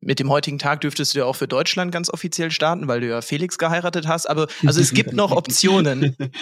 Mit 0.00 0.20
dem 0.20 0.30
heutigen 0.30 0.58
Tag 0.58 0.80
dürftest 0.82 1.14
du 1.14 1.20
ja 1.20 1.24
auch 1.24 1.36
für 1.36 1.48
Deutschland 1.48 1.92
ganz 1.92 2.10
offiziell 2.10 2.50
starten, 2.50 2.88
weil 2.88 3.00
du 3.00 3.08
ja 3.08 3.20
Felix 3.20 3.58
geheiratet 3.58 4.06
hast. 4.06 4.26
Aber 4.26 4.46
also 4.64 4.80
es 4.80 4.92
gibt 4.92 5.12
noch 5.12 5.32
Optionen. 5.32 6.16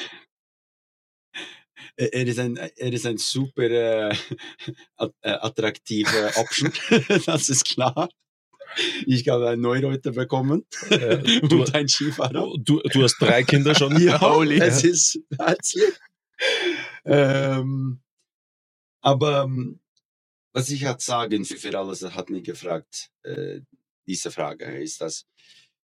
er 1.97 2.27
ist 2.27 2.39
ein, 2.39 2.57
er 2.57 2.93
ist 2.93 3.07
ein 3.07 3.19
super 3.19 3.63
äh, 3.63 4.11
äh 5.23 5.31
attraktiver 5.31 6.37
Option, 6.37 6.73
das 7.27 7.49
ist 7.49 7.65
klar. 7.65 8.09
Ich 9.07 9.29
habe 9.29 9.49
einen 9.49 9.63
Neureuter 9.63 10.13
bekommen 10.13 10.67
äh, 10.91 11.19
du, 11.49 11.61
und 11.61 11.75
ein 11.75 11.89
Skifahrer. 11.89 12.53
Du, 12.59 12.81
du 12.81 13.03
hast 13.03 13.17
drei 13.19 13.43
Kinder 13.43 13.75
schon. 13.75 14.01
ja, 14.01 14.21
Holy. 14.21 14.61
es 14.61 14.85
ist 14.85 15.21
herzlich. 15.39 15.95
Ähm, 17.05 18.01
aber 19.01 19.45
ähm, 19.45 19.81
was 20.53 20.71
ich 20.71 20.85
halt 20.85 21.01
sagen 21.01 21.45
für, 21.45 21.57
für 21.57 21.79
alles, 21.79 22.03
hat 22.03 22.31
mich 22.31 22.45
gefragt, 22.45 23.11
äh, 23.23 23.61
diese 24.07 24.31
Frage, 24.31 24.65
ist 24.65 25.01
das. 25.01 25.27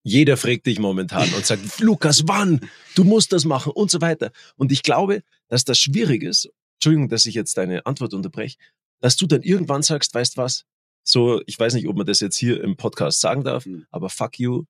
Jeder 0.02 0.36
fragt 0.36 0.66
dich 0.66 0.78
momentan 0.78 1.32
und 1.34 1.44
sagt, 1.44 1.62
Lukas, 1.80 2.26
wann? 2.26 2.60
Du 2.94 3.04
musst 3.04 3.32
das 3.32 3.44
machen 3.44 3.72
und 3.72 3.90
so 3.90 4.00
weiter. 4.00 4.32
Und 4.56 4.72
ich 4.72 4.82
glaube, 4.82 5.22
dass 5.48 5.64
das 5.64 5.78
schwierig 5.78 6.22
ist, 6.22 6.48
Entschuldigung, 6.76 7.08
dass 7.08 7.26
ich 7.26 7.34
jetzt 7.34 7.56
deine 7.58 7.84
Antwort 7.84 8.14
unterbreche, 8.14 8.56
dass 9.00 9.16
du 9.16 9.26
dann 9.26 9.42
irgendwann 9.42 9.82
sagst, 9.82 10.14
weißt 10.14 10.36
was, 10.36 10.64
so, 11.04 11.40
ich 11.46 11.58
weiß 11.58 11.74
nicht, 11.74 11.88
ob 11.88 11.96
man 11.96 12.06
das 12.06 12.20
jetzt 12.20 12.36
hier 12.36 12.62
im 12.62 12.76
Podcast 12.76 13.20
sagen 13.20 13.44
darf, 13.44 13.66
mhm. 13.66 13.86
aber 13.90 14.08
fuck 14.08 14.38
you, 14.38 14.64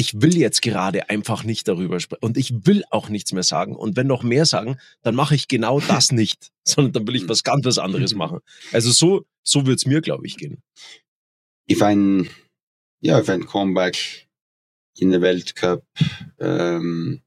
ich 0.00 0.22
will 0.22 0.36
jetzt 0.36 0.62
gerade 0.62 1.10
einfach 1.10 1.44
nicht 1.44 1.68
darüber 1.68 2.00
sprechen 2.00 2.24
und 2.24 2.36
ich 2.36 2.66
will 2.66 2.84
auch 2.90 3.08
nichts 3.08 3.32
mehr 3.32 3.42
sagen. 3.42 3.76
Und 3.76 3.96
wenn 3.96 4.06
noch 4.06 4.22
mehr 4.22 4.46
sagen, 4.46 4.78
dann 5.02 5.14
mache 5.14 5.34
ich 5.34 5.48
genau 5.48 5.80
das 5.88 6.12
nicht, 6.12 6.50
sondern 6.66 6.92
dann 6.92 7.06
will 7.06 7.16
ich 7.16 7.22
hm. 7.22 7.28
was 7.28 7.42
ganz 7.42 7.64
was 7.66 7.78
anderes 7.78 8.14
machen. 8.14 8.40
Also 8.72 8.90
so, 8.90 9.26
so 9.42 9.66
wird's 9.66 9.86
mir, 9.86 10.00
glaube 10.00 10.26
ich, 10.26 10.36
gehen. 10.36 10.62
If 11.70 11.82
ein, 11.82 12.30
ja, 13.00 13.20
if 13.20 13.28
ein 13.28 13.46
Comeback 13.46 14.28
in 14.98 15.10
der 15.10 15.20
Weltcup 15.20 15.84
ähm, 16.38 17.22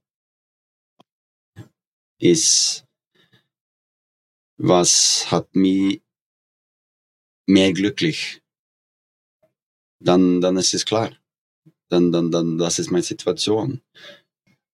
ist, 2.19 2.85
was 4.57 5.29
hat 5.31 5.55
mich 5.55 6.01
mehr 7.45 7.73
glücklich, 7.73 8.41
dann, 9.99 10.41
dann 10.41 10.57
ist 10.57 10.73
es 10.73 10.85
klar 10.85 11.11
dann, 11.93 12.11
dann, 12.11 12.31
dann, 12.31 12.57
das 12.57 12.79
ist 12.79 12.91
meine 12.91 13.03
Situation. 13.03 13.81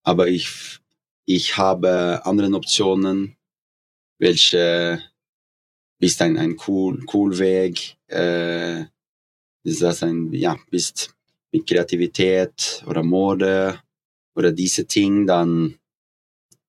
Aber 0.04 0.28
ich, 0.28 0.80
ich 1.26 1.58
habe 1.58 2.22
andere 2.24 2.52
Optionen, 2.54 3.36
welche 4.20 5.04
ist 6.00 6.22
ein, 6.22 6.38
ein 6.38 6.58
cool, 6.68 7.06
cool 7.14 7.38
Weg, 7.38 7.98
äh, 8.08 8.86
ist 9.64 9.82
das 9.82 10.02
ein, 10.04 10.32
ja, 10.34 10.58
bist 10.70 11.14
mit 11.52 11.68
Kreativität 11.68 12.84
oder 12.88 13.04
Mode 13.04 13.82
oder 14.36 14.54
diese 14.54 14.86
Dinge, 14.86 15.26
dann, 15.26 15.78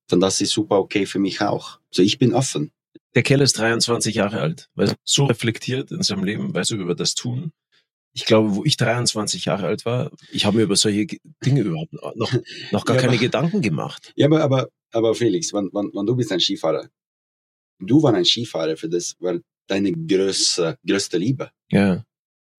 dann 0.09 0.21
das 0.21 0.41
ist 0.41 0.51
super 0.51 0.81
okay 0.81 1.07
für 1.07 1.21
mich 1.21 1.41
auch. 1.41 1.79
So, 1.93 2.03
ich 2.03 2.19
bin 2.19 2.35
offen. 2.35 2.73
Der 3.15 3.23
Kerl 3.23 3.41
ist 3.41 3.59
23 3.59 4.15
Jahre 4.15 4.41
alt, 4.41 4.71
weil 4.75 4.95
so 5.05 5.25
reflektiert 5.25 5.91
in 5.91 6.03
seinem 6.03 6.25
Leben, 6.25 6.55
weißt 6.55 6.71
du, 6.71 6.77
über 6.77 6.95
das 6.95 7.15
Tun, 7.15 7.53
ich 8.13 8.25
glaube, 8.25 8.55
wo 8.55 8.65
ich 8.65 8.77
23 8.77 9.45
Jahre 9.45 9.67
alt 9.67 9.85
war, 9.85 10.11
ich 10.33 10.45
habe 10.45 10.57
mir 10.59 10.65
über 10.65 10.77
solche 10.77 11.07
Dinge 11.45 11.61
überhaupt 11.63 11.93
noch, 11.93 12.33
noch 12.73 12.85
gar 12.85 12.97
ja, 12.97 13.03
keine 13.03 13.15
aber, 13.15 13.21
Gedanken 13.21 13.63
gemacht. 13.63 14.13
Ja, 14.17 14.27
aber, 14.27 14.43
aber, 14.43 14.69
aber 14.93 15.15
Felix, 15.15 15.53
wenn, 15.53 15.71
wenn, 15.73 15.91
wenn 15.93 16.07
du 16.07 16.17
bist 16.17 16.33
ein 16.33 16.41
Skifahrer, 16.41 16.89
du 17.79 18.03
warst 18.03 18.17
ein 18.17 18.25
Skifahrer, 18.25 18.77
für 18.77 18.89
das 18.89 19.17
war 19.21 19.39
deine 19.67 19.93
größte, 19.93 20.79
größte 20.87 21.19
Liebe. 21.19 21.51
Ja. 21.71 22.05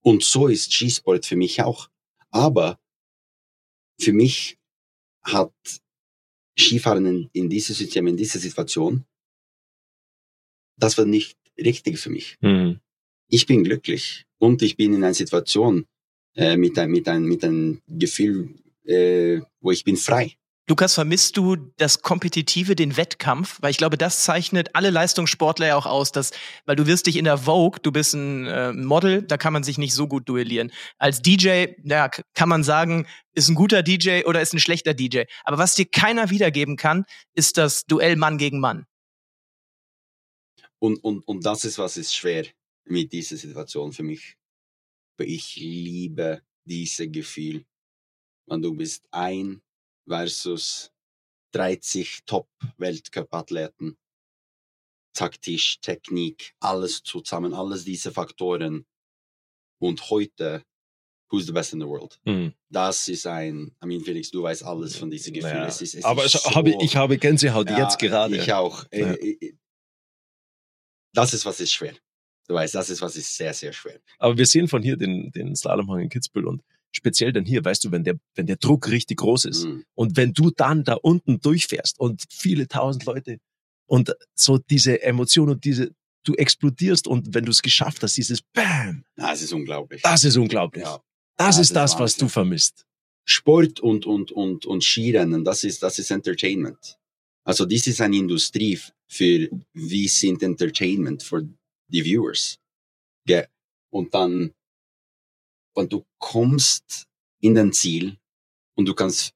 Und 0.02 0.24
so 0.24 0.48
ist 0.48 0.74
Skisport 0.74 1.26
für 1.26 1.36
mich 1.36 1.62
auch. 1.62 1.90
Aber 2.32 2.80
für 4.00 4.14
mich 4.14 4.58
hat 5.22 5.54
Skifahren 6.58 7.06
in, 7.06 7.30
in 7.34 7.50
diesem 7.50 7.76
System, 7.76 8.08
in 8.08 8.18
dieser 8.18 8.40
Situation, 8.40 9.06
das 10.82 10.98
war 10.98 11.06
nicht 11.06 11.38
richtig 11.58 12.00
für 12.00 12.10
mich. 12.10 12.38
Mhm 12.42 12.80
ich 13.32 13.48
bin 13.48 13.64
glücklich 13.64 14.26
und 14.38 14.62
ich 14.62 14.78
bin 14.78 14.94
in 14.94 15.04
einer 15.04 15.14
Situation 15.14 15.86
äh, 16.36 16.58
mit, 16.58 16.78
ein, 16.78 16.92
mit, 16.92 17.08
ein, 17.08 17.24
mit 17.24 17.44
einem 17.44 17.82
Gefühl, 17.88 18.50
äh, 18.86 19.40
wo 19.62 19.72
ich 19.72 19.84
bin 19.84 19.98
frei. 19.98 20.34
Lukas, 20.68 20.94
vermisst 20.94 21.36
du 21.36 21.58
das 21.78 22.02
Kompetitive, 22.02 22.76
den 22.76 22.96
Wettkampf? 22.96 23.58
Weil 23.62 23.72
ich 23.72 23.78
glaube, 23.78 23.98
das 23.98 24.24
zeichnet 24.24 24.70
alle 24.74 24.90
Leistungssportler 24.90 25.68
ja 25.68 25.76
auch 25.76 25.86
aus, 25.86 26.12
dass, 26.12 26.32
weil 26.66 26.76
du 26.76 26.88
wirst 26.88 27.08
dich 27.08 27.18
in 27.18 27.26
der 27.26 27.40
Vogue, 27.40 27.80
du 27.82 27.92
bist 27.92 28.14
ein 28.14 28.46
äh, 28.46 28.72
Model, 28.72 29.24
da 29.24 29.38
kann 29.38 29.54
man 29.54 29.64
sich 29.64 29.78
nicht 29.78 29.94
so 29.94 30.08
gut 30.08 30.30
duellieren. 30.30 30.72
Als 30.98 31.22
DJ, 31.22 31.68
ja, 31.84 32.10
kann 32.36 32.48
man 32.48 32.64
sagen, 32.64 33.06
ist 33.34 33.50
ein 33.50 33.56
guter 33.56 33.82
DJ 33.82 34.24
oder 34.26 34.42
ist 34.42 34.54
ein 34.54 34.60
schlechter 34.60 34.94
DJ. 34.94 35.24
Aber 35.44 35.58
was 35.58 35.76
dir 35.76 35.86
keiner 35.86 36.30
wiedergeben 36.30 36.78
kann, 36.78 37.06
ist 37.34 37.58
das 37.58 37.86
Duell 37.86 38.16
Mann 38.16 38.38
gegen 38.38 38.60
Mann. 38.60 38.86
Und, 40.82 40.98
und, 41.04 41.28
und 41.28 41.46
das 41.46 41.64
ist, 41.64 41.78
was 41.78 41.98
ist 41.98 42.16
schwer 42.16 42.46
mit 42.86 43.14
dieser 43.14 43.38
Situation 43.38 43.94
für 43.94 44.04
mich. 44.04 44.36
Ich 45.20 45.56
liebe 45.58 46.42
dieses 46.66 47.12
Gefühl, 47.12 47.66
wenn 48.48 48.62
du 48.64 48.74
bist 48.74 49.08
ein 49.12 49.62
versus 50.08 50.92
30 51.52 52.22
Top-Weltcup-Athleten. 52.26 53.98
Taktisch, 55.14 55.80
Technik, 55.82 56.56
alles 56.60 57.04
zusammen, 57.04 57.54
alles 57.54 57.84
diese 57.84 58.12
Faktoren. 58.12 58.88
Und 59.80 60.10
heute, 60.10 60.64
who's 61.30 61.46
the 61.46 61.52
best 61.52 61.74
in 61.74 61.82
the 61.82 61.88
world? 61.88 62.20
Mhm. 62.26 62.56
Das 62.70 63.08
ist 63.08 63.28
ein, 63.28 63.76
I 63.84 63.86
mean, 63.86 64.02
Felix, 64.02 64.32
du 64.32 64.42
weißt 64.42 64.64
alles 64.64 64.96
von 64.96 65.12
diesem 65.12 65.34
Gefühl. 65.34 65.52
Naja. 65.52 65.68
Es 65.68 65.82
ist, 65.82 65.96
es 65.96 66.06
Aber 66.06 66.28
so, 66.28 66.40
habe, 66.56 66.76
ich 66.82 66.96
habe 66.96 67.20
Gänsehaut 67.20 67.70
ja, 67.70 67.78
jetzt 67.84 68.00
gerade. 68.00 68.38
Ich 68.38 68.52
auch. 68.52 68.86
Ja. 68.92 69.16
Das 71.14 71.34
ist, 71.34 71.46
was 71.46 71.60
ist 71.60 71.74
schwer. 71.74 71.94
Du 72.48 72.56
weißt, 72.56 72.76
das 72.76 72.90
ist 72.90 73.02
was 73.02 73.16
ist 73.16 73.36
sehr, 73.36 73.54
sehr 73.54 73.74
schwer. 73.74 74.00
Aber 74.18 74.38
wir 74.38 74.46
sehen 74.46 74.68
von 74.68 74.82
hier 74.84 74.98
den, 74.98 75.32
den 75.32 75.56
Slalomhang 75.56 76.02
in 76.02 76.10
Kitzbühel 76.10 76.46
und 76.46 76.64
speziell 76.92 77.32
dann 77.32 77.46
hier, 77.46 77.64
weißt 77.64 77.84
du, 77.84 77.92
wenn 77.92 78.04
der, 78.04 78.20
wenn 78.36 78.46
der 78.46 78.58
Druck 78.58 78.90
richtig 78.90 79.18
groß 79.18 79.46
ist 79.46 79.66
mhm. 79.66 79.86
und 79.96 80.18
wenn 80.18 80.34
du 80.34 80.52
dann 80.52 80.84
da 80.84 80.96
unten 80.96 81.40
durchfährst 81.40 82.00
und 82.00 82.24
viele 82.30 82.68
tausend 82.68 83.06
Leute 83.06 83.38
und 83.86 84.14
so 84.36 84.58
diese 84.58 85.02
Emotion 85.02 85.50
und 85.50 85.64
diese, 85.64 85.94
du 86.24 86.34
explodierst 86.34 87.08
und 87.08 87.34
wenn 87.34 87.46
du 87.46 87.52
es 87.52 87.62
geschafft 87.62 88.04
hast, 88.04 88.18
dieses 88.18 88.42
Bam. 88.42 89.04
Das 89.16 89.42
ist 89.42 89.54
unglaublich. 89.54 90.02
Das 90.02 90.24
ist 90.24 90.38
unglaublich. 90.38 90.84
Ja. 90.84 91.02
Das, 91.38 91.56
das, 91.56 91.60
ist 91.60 91.76
das, 91.76 91.92
Wahnsinn. 91.92 92.04
was 92.04 92.16
du 92.18 92.28
vermisst. 92.28 92.86
Sport 93.24 93.80
und, 93.80 94.06
und, 94.06 94.32
und, 94.32 94.66
und 94.66 94.84
Skirennen, 94.84 95.44
das 95.44 95.64
ist, 95.64 95.84
das 95.84 96.00
ist 96.00 96.12
Entertainment. 96.12 96.98
Also, 97.44 97.66
dies 97.66 97.88
ist 97.88 98.02
eine 98.02 98.18
Industrie 98.18 98.80
für, 99.08 99.50
wie 99.74 100.08
sind 100.08 100.44
Entertainment 100.44 101.24
für 101.24 101.48
die 101.88 102.04
Viewers. 102.04 102.60
Gell? 103.26 103.48
Und 103.90 104.14
dann, 104.14 104.54
wenn 105.76 105.90
du 105.90 106.06
kommst 106.18 107.08
in 107.40 107.56
den 107.56 107.74
Ziel 107.74 108.18
und 108.76 108.86
du 108.86 108.94
kannst, 108.94 109.34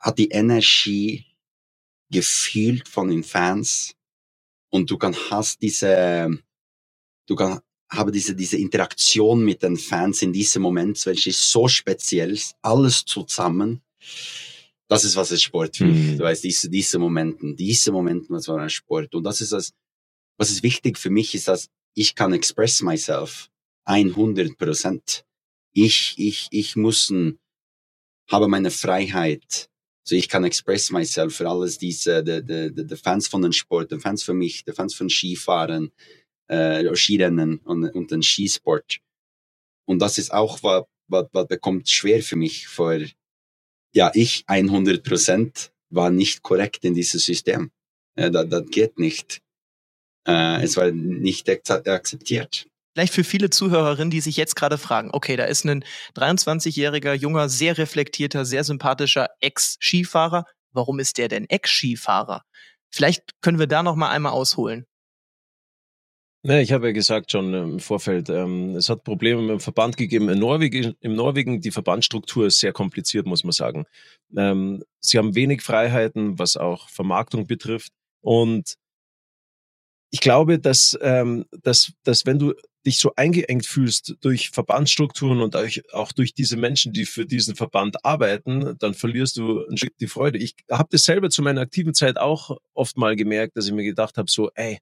hat 0.00 0.18
die 0.18 0.28
Energie 0.28 1.24
gefühlt 2.10 2.88
von 2.88 3.08
den 3.08 3.24
Fans 3.24 3.94
und 4.70 4.90
du 4.90 4.98
kannst 4.98 5.30
hast 5.30 5.62
diese, 5.62 6.42
du 7.26 7.36
kannst 7.36 7.62
habe 7.88 8.10
diese, 8.10 8.34
diese 8.34 8.56
Interaktion 8.56 9.44
mit 9.44 9.62
den 9.62 9.76
Fans 9.76 10.22
in 10.22 10.32
diesem 10.32 10.62
Moment, 10.62 11.04
welche 11.06 11.30
ist 11.30 11.50
so 11.50 11.68
speziell, 11.68 12.38
alles 12.62 13.04
zusammen. 13.04 13.82
Das 14.88 15.04
ist, 15.04 15.16
was 15.16 15.30
es 15.32 15.42
Sport 15.42 15.76
für 15.76 15.86
mich. 15.86 16.12
Mhm. 16.12 16.18
Du 16.18 16.24
weißt, 16.24 16.44
diese, 16.44 16.70
diese 16.70 16.98
Momenten, 16.98 17.56
diese 17.56 17.90
Momenten, 17.90 18.34
was 18.34 18.48
war 18.48 18.58
ein 18.58 18.70
Sport. 18.70 19.14
Und 19.14 19.24
das 19.24 19.40
ist 19.40 19.52
das, 19.52 19.72
was 20.38 20.50
ist 20.50 20.62
wichtig 20.62 20.98
für 20.98 21.10
mich, 21.10 21.34
ist, 21.34 21.48
dass 21.48 21.68
ich 21.94 22.14
kann 22.14 22.32
express 22.32 22.82
myself 22.82 23.48
100 23.84 24.56
Prozent. 24.58 25.24
Ich, 25.72 26.14
ich, 26.18 26.48
ich 26.50 26.76
muss, 26.76 27.12
habe 28.30 28.48
meine 28.48 28.70
Freiheit. 28.70 29.68
So 30.04 30.14
ich 30.14 30.28
kann 30.28 30.44
express 30.44 30.90
myself 30.90 31.34
für 31.34 31.48
alles 31.48 31.78
diese, 31.78 32.22
die, 32.22 32.44
die, 32.44 32.86
die 32.86 32.96
Fans 32.96 33.26
von 33.26 33.42
den 33.42 33.52
Sport, 33.52 33.90
die 33.90 33.98
Fans 33.98 34.22
für 34.22 34.34
mich, 34.34 34.64
die 34.64 34.72
Fans 34.72 34.94
von 34.94 35.10
Skifahren, 35.10 35.90
äh, 36.48 36.94
Skirennen 36.94 37.58
und, 37.58 37.88
und 37.90 38.10
den 38.10 38.22
Skisport. 38.22 38.98
Und 39.84 40.00
das 40.00 40.18
ist 40.18 40.32
auch, 40.32 40.62
was, 40.62 40.84
was, 41.08 41.26
was 41.32 41.48
bekommt 41.48 41.88
schwer 41.88 42.22
für 42.22 42.36
mich, 42.36 42.68
vor, 42.68 43.00
ja, 43.92 44.10
ich 44.14 44.44
100 44.46 45.02
Prozent 45.02 45.72
war 45.90 46.10
nicht 46.10 46.42
korrekt 46.42 46.84
in 46.84 46.94
diesem 46.94 47.20
System. 47.20 47.70
Ja, 48.18 48.30
das, 48.30 48.48
das 48.48 48.66
geht 48.66 48.98
nicht 48.98 49.40
äh, 50.26 50.62
es 50.62 50.76
war 50.76 50.90
nicht 50.90 51.48
akzeptiert. 51.48 52.66
Vielleicht 52.94 53.12
für 53.12 53.24
viele 53.24 53.50
Zuhörerinnen, 53.50 54.10
die 54.10 54.20
sich 54.20 54.36
jetzt 54.36 54.56
gerade 54.56 54.78
fragen, 54.78 55.10
okay, 55.12 55.36
da 55.36 55.44
ist 55.44 55.64
ein 55.64 55.84
23-jähriger, 56.14 57.12
junger, 57.12 57.48
sehr 57.48 57.78
reflektierter, 57.78 58.44
sehr 58.44 58.64
sympathischer 58.64 59.28
Ex-Skifahrer. 59.40 60.44
Warum 60.72 60.98
ist 60.98 61.18
der 61.18 61.28
denn 61.28 61.46
Ex-Skifahrer? 61.48 62.42
Vielleicht 62.90 63.22
können 63.42 63.58
wir 63.58 63.66
da 63.66 63.82
noch 63.82 63.96
mal 63.96 64.10
einmal 64.10 64.32
ausholen. 64.32 64.86
Ja, 66.48 66.60
ich 66.60 66.70
habe 66.70 66.86
ja 66.86 66.92
gesagt 66.92 67.32
schon 67.32 67.52
im 67.54 67.80
Vorfeld, 67.80 68.28
ähm, 68.30 68.76
es 68.76 68.88
hat 68.88 69.02
Probleme 69.02 69.40
mit 69.42 69.50
dem 69.50 69.58
Verband 69.60 69.96
gegeben. 69.96 70.28
In 70.28 70.38
Norwegen, 70.38 70.94
Im 71.00 71.16
Norwegen, 71.16 71.60
die 71.60 71.72
Verbandsstruktur 71.72 72.46
ist 72.46 72.60
sehr 72.60 72.72
kompliziert, 72.72 73.26
muss 73.26 73.42
man 73.42 73.50
sagen. 73.50 73.84
Ähm, 74.36 74.84
sie 75.00 75.18
haben 75.18 75.34
wenig 75.34 75.62
Freiheiten, 75.62 76.38
was 76.38 76.56
auch 76.56 76.88
Vermarktung 76.88 77.48
betrifft. 77.48 77.90
Und 78.20 78.76
ich 80.12 80.20
glaube, 80.20 80.60
dass, 80.60 80.96
ähm, 81.02 81.46
dass, 81.62 81.92
dass 82.04 82.26
wenn 82.26 82.38
du 82.38 82.54
dich 82.86 82.98
so 82.98 83.12
eingeengt 83.16 83.66
fühlst 83.66 84.14
durch 84.20 84.50
Verbandsstrukturen 84.50 85.40
und 85.40 85.56
auch 85.92 86.12
durch 86.12 86.32
diese 86.32 86.56
Menschen, 86.56 86.92
die 86.92 87.06
für 87.06 87.26
diesen 87.26 87.56
Verband 87.56 88.04
arbeiten, 88.04 88.76
dann 88.78 88.94
verlierst 88.94 89.36
du 89.36 89.66
ein 89.66 89.76
Stück 89.76 89.96
die 89.98 90.06
Freude. 90.06 90.38
Ich 90.38 90.54
habe 90.70 90.88
das 90.92 91.02
selber 91.02 91.28
zu 91.28 91.42
meiner 91.42 91.62
aktiven 91.62 91.92
Zeit 91.92 92.18
auch 92.18 92.56
oft 92.72 92.96
mal 92.96 93.16
gemerkt, 93.16 93.56
dass 93.56 93.66
ich 93.66 93.72
mir 93.72 93.82
gedacht 93.82 94.16
habe, 94.16 94.30
so, 94.30 94.50
ey, 94.54 94.78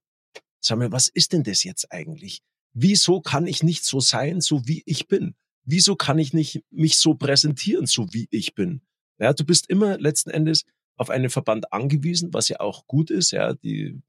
Sag 0.64 0.78
mal, 0.78 0.92
was 0.92 1.08
ist 1.08 1.32
denn 1.34 1.42
das 1.42 1.62
jetzt 1.62 1.92
eigentlich? 1.92 2.40
Wieso 2.72 3.20
kann 3.20 3.46
ich 3.46 3.62
nicht 3.62 3.84
so 3.84 4.00
sein, 4.00 4.40
so 4.40 4.66
wie 4.66 4.82
ich 4.86 5.08
bin? 5.08 5.34
Wieso 5.64 5.94
kann 5.94 6.18
ich 6.18 6.32
nicht 6.32 6.62
mich 6.70 6.96
so 6.96 7.14
präsentieren, 7.14 7.86
so 7.86 8.12
wie 8.12 8.28
ich 8.30 8.54
bin? 8.54 8.80
Ja, 9.18 9.34
du 9.34 9.44
bist 9.44 9.68
immer 9.68 9.98
letzten 9.98 10.30
Endes 10.30 10.64
auf 10.96 11.10
einen 11.10 11.28
Verband 11.28 11.72
angewiesen, 11.72 12.32
was 12.32 12.48
ja 12.48 12.60
auch 12.60 12.86
gut 12.86 13.10
ist. 13.10 13.30
Ja, 13.30 13.52
die, 13.52 14.00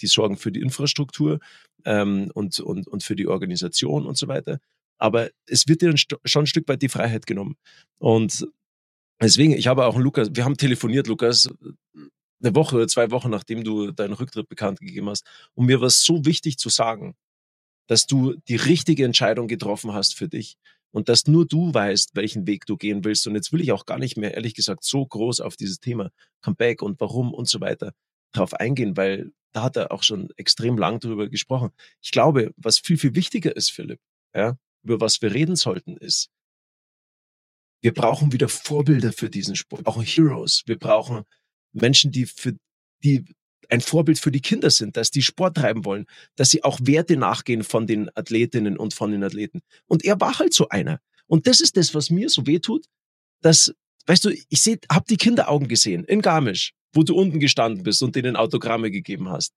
die 0.00 0.06
sorgen 0.06 0.36
für 0.36 0.52
die 0.52 0.60
Infrastruktur 0.60 1.40
ähm, 1.86 2.30
und, 2.34 2.60
und, 2.60 2.86
und 2.86 3.02
für 3.02 3.16
die 3.16 3.26
Organisation 3.26 4.06
und 4.06 4.18
so 4.18 4.28
weiter. 4.28 4.60
Aber 4.98 5.30
es 5.46 5.68
wird 5.68 5.80
dir 5.80 5.94
schon 5.96 6.42
ein 6.42 6.46
Stück 6.46 6.68
weit 6.68 6.82
die 6.82 6.88
Freiheit 6.88 7.26
genommen. 7.26 7.56
Und 7.98 8.46
deswegen, 9.20 9.52
ich 9.52 9.68
habe 9.68 9.86
auch 9.86 9.96
Lukas, 9.96 10.30
wir 10.34 10.44
haben 10.44 10.56
telefoniert, 10.56 11.06
Lukas, 11.06 11.48
eine 12.40 12.54
Woche 12.54 12.76
oder 12.76 12.88
zwei 12.88 13.10
Wochen, 13.10 13.30
nachdem 13.30 13.64
du 13.64 13.90
deinen 13.90 14.12
Rücktritt 14.12 14.48
bekannt 14.48 14.80
gegeben 14.80 15.08
hast. 15.08 15.24
Und 15.54 15.66
mir 15.66 15.80
war 15.80 15.88
es 15.88 16.02
so 16.02 16.24
wichtig 16.24 16.58
zu 16.58 16.68
sagen, 16.68 17.14
dass 17.88 18.06
du 18.06 18.34
die 18.48 18.56
richtige 18.56 19.04
Entscheidung 19.04 19.48
getroffen 19.48 19.92
hast 19.92 20.14
für 20.14 20.28
dich 20.28 20.56
und 20.90 21.08
dass 21.08 21.26
nur 21.26 21.46
du 21.46 21.72
weißt, 21.72 22.14
welchen 22.14 22.46
Weg 22.46 22.66
du 22.66 22.76
gehen 22.76 23.04
willst. 23.04 23.26
Und 23.26 23.34
jetzt 23.34 23.52
will 23.52 23.60
ich 23.60 23.72
auch 23.72 23.86
gar 23.86 23.98
nicht 23.98 24.16
mehr, 24.16 24.34
ehrlich 24.34 24.54
gesagt, 24.54 24.84
so 24.84 25.04
groß 25.04 25.40
auf 25.40 25.56
dieses 25.56 25.80
Thema 25.80 26.10
Comeback 26.42 26.82
und 26.82 27.00
warum 27.00 27.34
und 27.34 27.48
so 27.48 27.60
weiter 27.60 27.92
drauf 28.32 28.54
eingehen, 28.54 28.96
weil 28.96 29.32
da 29.52 29.62
hat 29.62 29.76
er 29.76 29.90
auch 29.90 30.02
schon 30.02 30.28
extrem 30.36 30.76
lang 30.76 31.00
drüber 31.00 31.28
gesprochen. 31.28 31.70
Ich 32.02 32.10
glaube, 32.10 32.52
was 32.56 32.78
viel, 32.78 32.98
viel 32.98 33.14
wichtiger 33.14 33.56
ist, 33.56 33.70
Philipp, 33.70 34.00
ja, 34.34 34.58
über 34.82 35.00
was 35.00 35.22
wir 35.22 35.32
reden 35.32 35.56
sollten, 35.56 35.96
ist, 35.96 36.30
wir 37.80 37.94
brauchen 37.94 38.32
wieder 38.32 38.48
Vorbilder 38.48 39.12
für 39.12 39.30
diesen 39.30 39.56
Sport, 39.56 39.86
auch 39.86 40.02
Heroes. 40.02 40.62
Wir 40.66 40.78
brauchen 40.78 41.24
Menschen, 41.72 42.10
die 42.10 42.26
für 42.26 42.56
die 43.04 43.24
ein 43.68 43.80
Vorbild 43.80 44.18
für 44.18 44.30
die 44.30 44.40
Kinder 44.40 44.70
sind, 44.70 44.96
dass 44.96 45.10
die 45.10 45.22
Sport 45.22 45.56
treiben 45.56 45.84
wollen, 45.84 46.06
dass 46.36 46.50
sie 46.50 46.64
auch 46.64 46.78
Werte 46.82 47.16
nachgehen 47.16 47.64
von 47.64 47.86
den 47.86 48.10
Athletinnen 48.16 48.78
und 48.78 48.94
von 48.94 49.10
den 49.10 49.22
Athleten. 49.22 49.60
Und 49.86 50.04
er 50.04 50.20
war 50.20 50.38
halt 50.38 50.54
so 50.54 50.68
einer. 50.68 51.00
Und 51.26 51.46
das 51.46 51.60
ist 51.60 51.76
das, 51.76 51.94
was 51.94 52.10
mir 52.10 52.30
so 52.30 52.46
weh 52.46 52.58
tut, 52.58 52.86
dass, 53.42 53.72
weißt 54.06 54.24
du, 54.24 54.30
ich 54.30 54.62
seh, 54.62 54.78
hab 54.90 55.06
die 55.06 55.18
Kinderaugen 55.18 55.68
gesehen 55.68 56.04
in 56.04 56.22
Garmisch, 56.22 56.72
wo 56.94 57.02
du 57.02 57.14
unten 57.14 57.40
gestanden 57.40 57.84
bist 57.84 58.02
und 58.02 58.16
denen 58.16 58.36
Autogramme 58.36 58.90
gegeben 58.90 59.28
hast. 59.28 59.52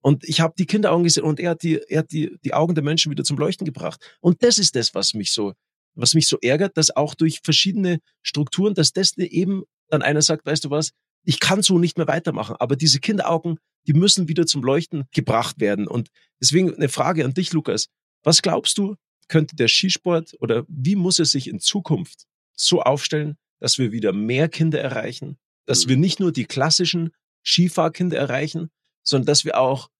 Und 0.00 0.22
ich 0.22 0.40
habe 0.40 0.54
die 0.56 0.66
Kinderaugen 0.66 1.02
gesehen 1.02 1.24
und 1.24 1.40
er 1.40 1.50
hat 1.50 1.64
die, 1.64 1.80
er 1.88 2.00
hat 2.00 2.12
die, 2.12 2.36
die 2.44 2.54
Augen 2.54 2.76
der 2.76 2.84
Menschen 2.84 3.10
wieder 3.10 3.24
zum 3.24 3.38
Leuchten 3.38 3.64
gebracht. 3.64 4.16
Und 4.20 4.44
das 4.44 4.58
ist 4.58 4.76
das, 4.76 4.94
was 4.94 5.14
mich 5.14 5.32
so, 5.32 5.54
was 5.96 6.14
mich 6.14 6.28
so 6.28 6.38
ärgert, 6.40 6.76
dass 6.76 6.94
auch 6.94 7.16
durch 7.16 7.40
verschiedene 7.42 7.98
Strukturen, 8.22 8.74
dass 8.74 8.92
das 8.92 9.16
eben 9.16 9.64
dann 9.88 10.02
einer 10.02 10.22
sagt, 10.22 10.46
weißt 10.46 10.64
du 10.64 10.70
was, 10.70 10.92
ich 11.26 11.40
kann 11.40 11.60
so 11.60 11.78
nicht 11.78 11.98
mehr 11.98 12.06
weitermachen. 12.06 12.56
Aber 12.58 12.76
diese 12.76 13.00
Kinderaugen, 13.00 13.58
die 13.86 13.92
müssen 13.92 14.28
wieder 14.28 14.46
zum 14.46 14.62
Leuchten 14.62 15.04
gebracht 15.12 15.60
werden. 15.60 15.86
Und 15.88 16.08
deswegen 16.40 16.74
eine 16.74 16.88
Frage 16.88 17.24
an 17.24 17.34
dich, 17.34 17.52
Lukas. 17.52 17.88
Was 18.22 18.42
glaubst 18.42 18.78
du, 18.78 18.96
könnte 19.28 19.56
der 19.56 19.68
Skisport 19.68 20.36
oder 20.40 20.64
wie 20.68 20.94
muss 20.96 21.18
er 21.18 21.24
sich 21.24 21.48
in 21.48 21.58
Zukunft 21.58 22.26
so 22.54 22.80
aufstellen, 22.80 23.36
dass 23.58 23.76
wir 23.76 23.90
wieder 23.90 24.12
mehr 24.12 24.48
Kinder 24.48 24.80
erreichen, 24.80 25.36
dass 25.66 25.84
mhm. 25.84 25.90
wir 25.90 25.96
nicht 25.96 26.20
nur 26.20 26.32
die 26.32 26.44
klassischen 26.44 27.10
Skifahrkinder 27.44 28.16
erreichen, 28.16 28.70
sondern 29.02 29.26
dass 29.26 29.44
wir 29.44 29.58
auch, 29.58 29.90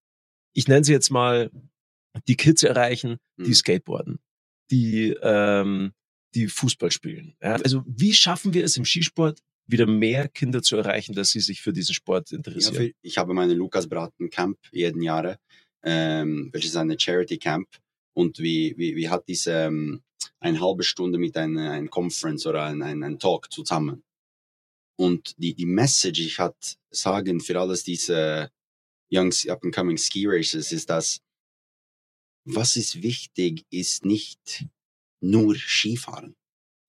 ich 0.53 0.69
nenne 0.69 0.85
sie 0.85 0.93
jetzt 0.93 1.11
mal, 1.11 1.51
die 2.29 2.37
Kids 2.37 2.63
erreichen, 2.63 3.19
die 3.37 3.49
mhm. 3.49 3.55
Skateboarden, 3.55 4.19
die, 4.71 5.17
ähm, 5.23 5.93
die 6.35 6.47
Fußball 6.47 6.91
spielen. 6.91 7.37
Ja? 7.43 7.57
Also 7.57 7.83
wie 7.87 8.15
schaffen 8.15 8.55
wir 8.55 8.65
es 8.65 8.77
im 8.77 8.85
Skisport, 8.85 9.41
wieder 9.67 9.87
mehr 9.87 10.29
Kinder 10.29 10.63
zu 10.63 10.77
erreichen, 10.77 11.15
dass 11.15 11.31
sie 11.31 11.41
sich 11.41 11.61
für 11.61 11.73
diesen 11.73 11.95
Sport 11.95 12.33
interessieren? 12.33 12.87
Ja, 12.87 12.91
ich 13.03 13.19
habe 13.19 13.35
meine 13.35 13.55
Lukas 13.55 13.89
Braten 13.89 14.31
Camp 14.31 14.59
jeden 14.73 15.03
Jahr, 15.03 15.39
ähm, 15.83 16.51
welches 16.53 16.77
eine 16.77 16.99
Charity 16.99 17.39
Camp 17.39 17.69
und 18.15 18.39
wie, 18.39 18.75
wie, 18.77 18.97
wie 18.97 19.09
hat 19.09 19.29
diese 19.29 19.53
ähm, 19.53 20.03
eine 20.41 20.61
halbe 20.61 20.83
Stunde 20.83 21.19
mit 21.19 21.37
einer 21.37 21.73
ein 21.73 21.91
Conference 21.91 22.47
oder 22.47 22.65
ein, 22.65 22.83
ein, 22.83 23.03
ein 23.03 23.19
Talk 23.19 23.53
zusammen. 23.53 24.03
Und 24.99 25.35
die, 25.39 25.55
die 25.55 25.67
Message, 25.67 26.21
ich 26.21 26.39
hat 26.39 26.79
sagen 26.91 27.41
für 27.41 27.61
alles 27.61 27.83
diese 27.83 28.51
Young 29.13 29.33
Up 29.49 29.63
and 29.65 29.75
Coming 29.75 29.99
Ski 29.99 30.27
Races, 30.27 30.73
ist, 30.73 30.89
dass 30.89 31.21
was 32.45 32.77
ist 32.77 33.03
wichtig, 33.03 33.65
ist 33.71 34.05
nicht 34.05 34.65
nur 35.21 35.57
Skifahren 35.57 36.37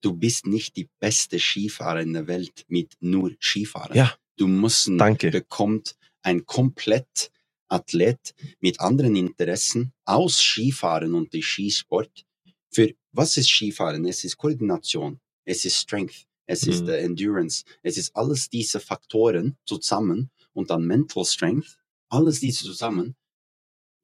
du 0.07 0.13
bist 0.13 0.47
nicht 0.47 0.77
die 0.77 0.89
beste 0.99 1.37
Skifahrer 1.37 1.99
in 1.99 2.13
der 2.13 2.27
Welt 2.27 2.63
mit 2.69 2.95
nur 3.01 3.35
Skifahren. 3.41 3.97
Ja. 3.97 4.15
Du 4.37 4.47
musst, 4.47 4.89
Danke. 4.89 5.31
bekommt 5.31 5.97
ein 6.21 6.45
komplett 6.45 7.29
Athlet 7.67 8.33
mit 8.61 8.79
anderen 8.79 9.17
Interessen 9.17 9.91
aus 10.05 10.39
Skifahren 10.39 11.13
und 11.13 11.33
dem 11.33 11.41
Skisport. 11.41 12.25
Für 12.71 12.93
was 13.11 13.35
ist 13.35 13.49
Skifahren? 13.49 14.05
Es 14.05 14.23
ist 14.23 14.37
Koordination, 14.37 15.19
es 15.43 15.65
ist 15.65 15.77
Strength, 15.77 16.25
es 16.45 16.65
mhm. 16.65 16.71
ist 16.71 16.87
Endurance, 16.87 17.65
es 17.83 17.97
ist 17.97 18.15
alles 18.15 18.49
diese 18.49 18.79
Faktoren 18.79 19.57
zusammen 19.65 20.31
und 20.53 20.69
dann 20.69 20.85
Mental 20.85 21.25
Strength, 21.25 21.77
alles 22.07 22.39
diese 22.39 22.63
zusammen. 22.63 23.15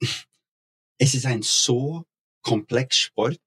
Es 1.00 1.16
ist 1.16 1.26
ein 1.26 1.42
so 1.42 2.06
komplex 2.44 2.96
Sport, 2.98 3.40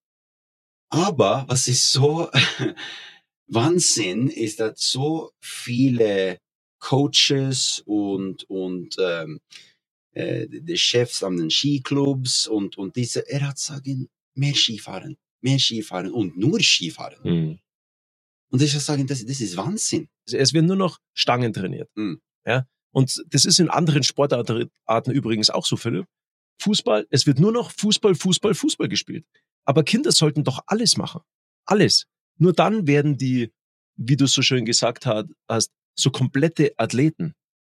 aber 0.88 1.44
was 1.48 1.68
ist 1.68 1.90
so 1.92 2.30
Wahnsinn 3.48 4.28
ist, 4.28 4.60
dass 4.60 4.80
so 4.80 5.30
viele 5.40 6.38
Coaches 6.78 7.82
und, 7.86 8.44
und 8.48 8.96
ähm, 8.98 9.40
äh, 10.12 10.46
die 10.48 10.76
Chefs 10.76 11.22
an 11.22 11.36
den 11.36 11.50
Skiclubs 11.50 12.46
und, 12.46 12.78
und 12.78 12.96
diese, 12.96 13.28
er 13.28 13.48
hat 13.48 13.58
sagen, 13.58 14.08
mehr 14.34 14.54
Skifahren, 14.54 15.16
mehr 15.40 15.58
Skifahren 15.58 16.10
und 16.12 16.36
nur 16.36 16.60
Skifahren. 16.60 17.18
Mhm. 17.22 17.58
Und 18.50 18.62
ich 18.62 18.72
würde 18.72 18.84
sagen, 18.84 19.06
das, 19.06 19.24
das 19.24 19.40
ist 19.40 19.56
Wahnsinn. 19.56 20.08
Es 20.30 20.52
werden 20.52 20.66
nur 20.66 20.76
noch 20.76 20.98
Stangen 21.14 21.52
trainiert. 21.52 21.90
Mhm. 21.96 22.20
Ja? 22.46 22.66
Und 22.92 23.22
das 23.28 23.44
ist 23.44 23.58
in 23.58 23.68
anderen 23.68 24.02
Sportarten 24.02 25.12
übrigens 25.12 25.50
auch 25.50 25.66
so, 25.66 25.76
Philipp. 25.76 26.06
Fußball, 26.62 27.06
es 27.10 27.26
wird 27.26 27.38
nur 27.38 27.52
noch 27.52 27.70
Fußball, 27.70 28.14
Fußball, 28.14 28.54
Fußball 28.54 28.88
gespielt. 28.88 29.26
Aber 29.66 29.82
Kinder 29.82 30.12
sollten 30.12 30.44
doch 30.44 30.60
alles 30.66 30.96
machen. 30.96 31.20
Alles. 31.66 32.06
Nur 32.38 32.52
dann 32.52 32.86
werden 32.86 33.18
die, 33.18 33.52
wie 33.96 34.16
du 34.16 34.26
so 34.26 34.40
schön 34.40 34.64
gesagt 34.64 35.06
hast, 35.06 35.70
so 35.94 36.10
komplette 36.10 36.72
Athleten. 36.78 37.34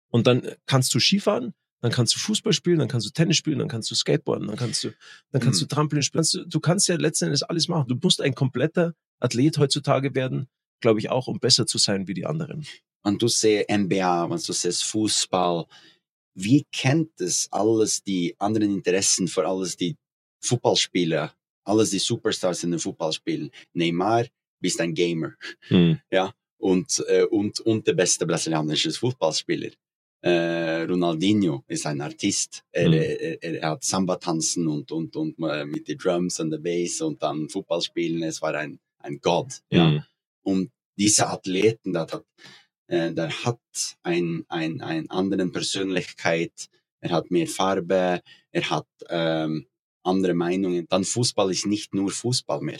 Und 0.09 0.27
dann 0.27 0.55
kannst 0.65 0.93
du 0.93 0.99
Skifahren, 0.99 1.53
dann 1.81 1.91
kannst 1.91 2.15
du 2.15 2.19
Fußball 2.19 2.53
spielen, 2.53 2.79
dann 2.79 2.87
kannst 2.87 3.07
du 3.07 3.11
Tennis 3.11 3.37
spielen, 3.37 3.59
dann 3.59 3.67
kannst 3.67 3.89
du 3.91 3.95
Skateboarden, 3.95 4.47
dann 4.47 4.57
kannst 4.57 4.83
du, 4.83 4.91
dann 5.31 5.41
kannst 5.41 5.61
mhm. 5.61 5.67
du 5.67 5.75
Trampolin 5.75 6.03
spielen. 6.03 6.25
Du 6.47 6.59
kannst 6.59 6.87
ja 6.87 6.95
letzten 6.95 7.25
Endes 7.25 7.43
alles 7.43 7.67
machen. 7.67 7.87
Du 7.87 7.95
musst 7.95 8.21
ein 8.21 8.35
kompletter 8.35 8.93
Athlet 9.19 9.57
heutzutage 9.57 10.15
werden, 10.15 10.47
glaube 10.79 10.99
ich 10.99 11.09
auch, 11.09 11.27
um 11.27 11.39
besser 11.39 11.65
zu 11.65 11.77
sein 11.77 12.07
wie 12.07 12.13
die 12.13 12.25
anderen. 12.25 12.65
Und 13.03 13.21
du 13.21 13.27
siehst 13.27 13.69
NBA, 13.69 14.29
wenn 14.29 14.37
du 14.37 14.53
siehst 14.53 14.83
Fußball, 14.83 15.65
wie 16.35 16.65
kennt 16.71 17.19
es 17.19 17.47
alles 17.51 18.03
die 18.03 18.35
anderen 18.39 18.75
Interessen, 18.75 19.27
vor 19.27 19.45
allem 19.45 19.69
die 19.79 19.97
Fußballspieler 20.43 21.33
alles 21.63 21.91
die 21.91 21.99
Superstars 21.99 22.63
in 22.63 22.71
den 22.71 22.79
Fußball 22.79 23.13
spielen. 23.13 23.51
Neymar 23.73 24.25
bist 24.59 24.79
ein 24.81 24.93
Gamer. 24.93 25.33
Hm. 25.67 25.99
Ja, 26.11 26.33
und, 26.57 27.03
äh, 27.07 27.23
und, 27.23 27.59
und 27.61 27.87
der 27.87 27.93
beste 27.93 28.25
brasilianische 28.25 28.91
Fußballspieler. 28.91 29.71
Äh, 30.23 30.83
Ronaldinho 30.83 31.63
ist 31.67 31.87
ein 31.87 31.99
Artist. 32.01 32.63
Er, 32.71 32.85
hm. 32.85 32.93
er, 32.93 33.43
er, 33.43 33.69
hat 33.71 33.83
Samba 33.83 34.17
tanzen 34.17 34.67
und, 34.67 34.91
und, 34.91 35.15
und 35.15 35.39
äh, 35.39 35.65
mit 35.65 35.87
den 35.87 35.97
Drums 35.97 36.39
und 36.39 36.51
der 36.51 36.59
Bass 36.59 37.01
und 37.01 37.21
dann 37.23 37.49
Fußball 37.49 37.81
spielen. 37.81 38.21
Es 38.21 38.41
war 38.41 38.53
ein, 38.53 38.79
ein 38.99 39.19
Gott. 39.19 39.61
Ja. 39.71 39.89
Hm. 39.89 40.03
Und 40.43 40.71
diese 40.97 41.27
Athleten, 41.27 41.93
der 41.93 42.01
hat, 42.03 42.25
äh, 42.87 43.11
der 43.11 43.29
hat 43.43 43.59
ein, 44.03 44.45
ein, 44.47 44.81
ein 44.81 45.09
anderen 45.09 45.51
Persönlichkeit. 45.51 46.69
Er 46.99 47.11
hat 47.11 47.31
mehr 47.31 47.47
Farbe. 47.47 48.21
Er 48.51 48.69
hat, 48.69 48.87
ähm, 49.09 49.65
andere 50.03 50.33
Meinungen, 50.33 50.87
dann 50.87 51.03
Fußball 51.03 51.51
ist 51.51 51.65
nicht 51.65 51.93
nur 51.93 52.11
Fußball 52.11 52.61
mehr. 52.61 52.79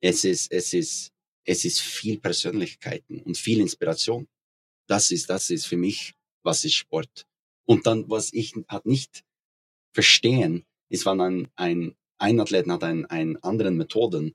Es 0.00 0.24
ist, 0.24 0.50
es 0.52 0.72
ist, 0.72 1.12
es 1.44 1.64
ist 1.64 1.80
viel 1.80 2.18
Persönlichkeiten 2.18 3.20
und 3.22 3.36
viel 3.36 3.60
Inspiration. 3.60 4.28
Das 4.86 5.10
ist, 5.10 5.30
das 5.30 5.50
ist 5.50 5.66
für 5.66 5.76
mich, 5.76 6.14
was 6.42 6.64
ist 6.64 6.74
Sport. 6.74 7.26
Und 7.64 7.86
dann, 7.86 8.08
was 8.10 8.32
ich 8.32 8.54
hat 8.68 8.86
nicht 8.86 9.24
verstehen, 9.92 10.64
ist, 10.88 11.06
wenn 11.06 11.20
ein, 11.20 11.48
ein, 11.56 11.94
ein 12.18 12.40
Athleten 12.40 12.72
hat 12.72 12.84
einen, 12.84 13.06
einen 13.06 13.36
anderen 13.42 13.76
Methoden. 13.76 14.34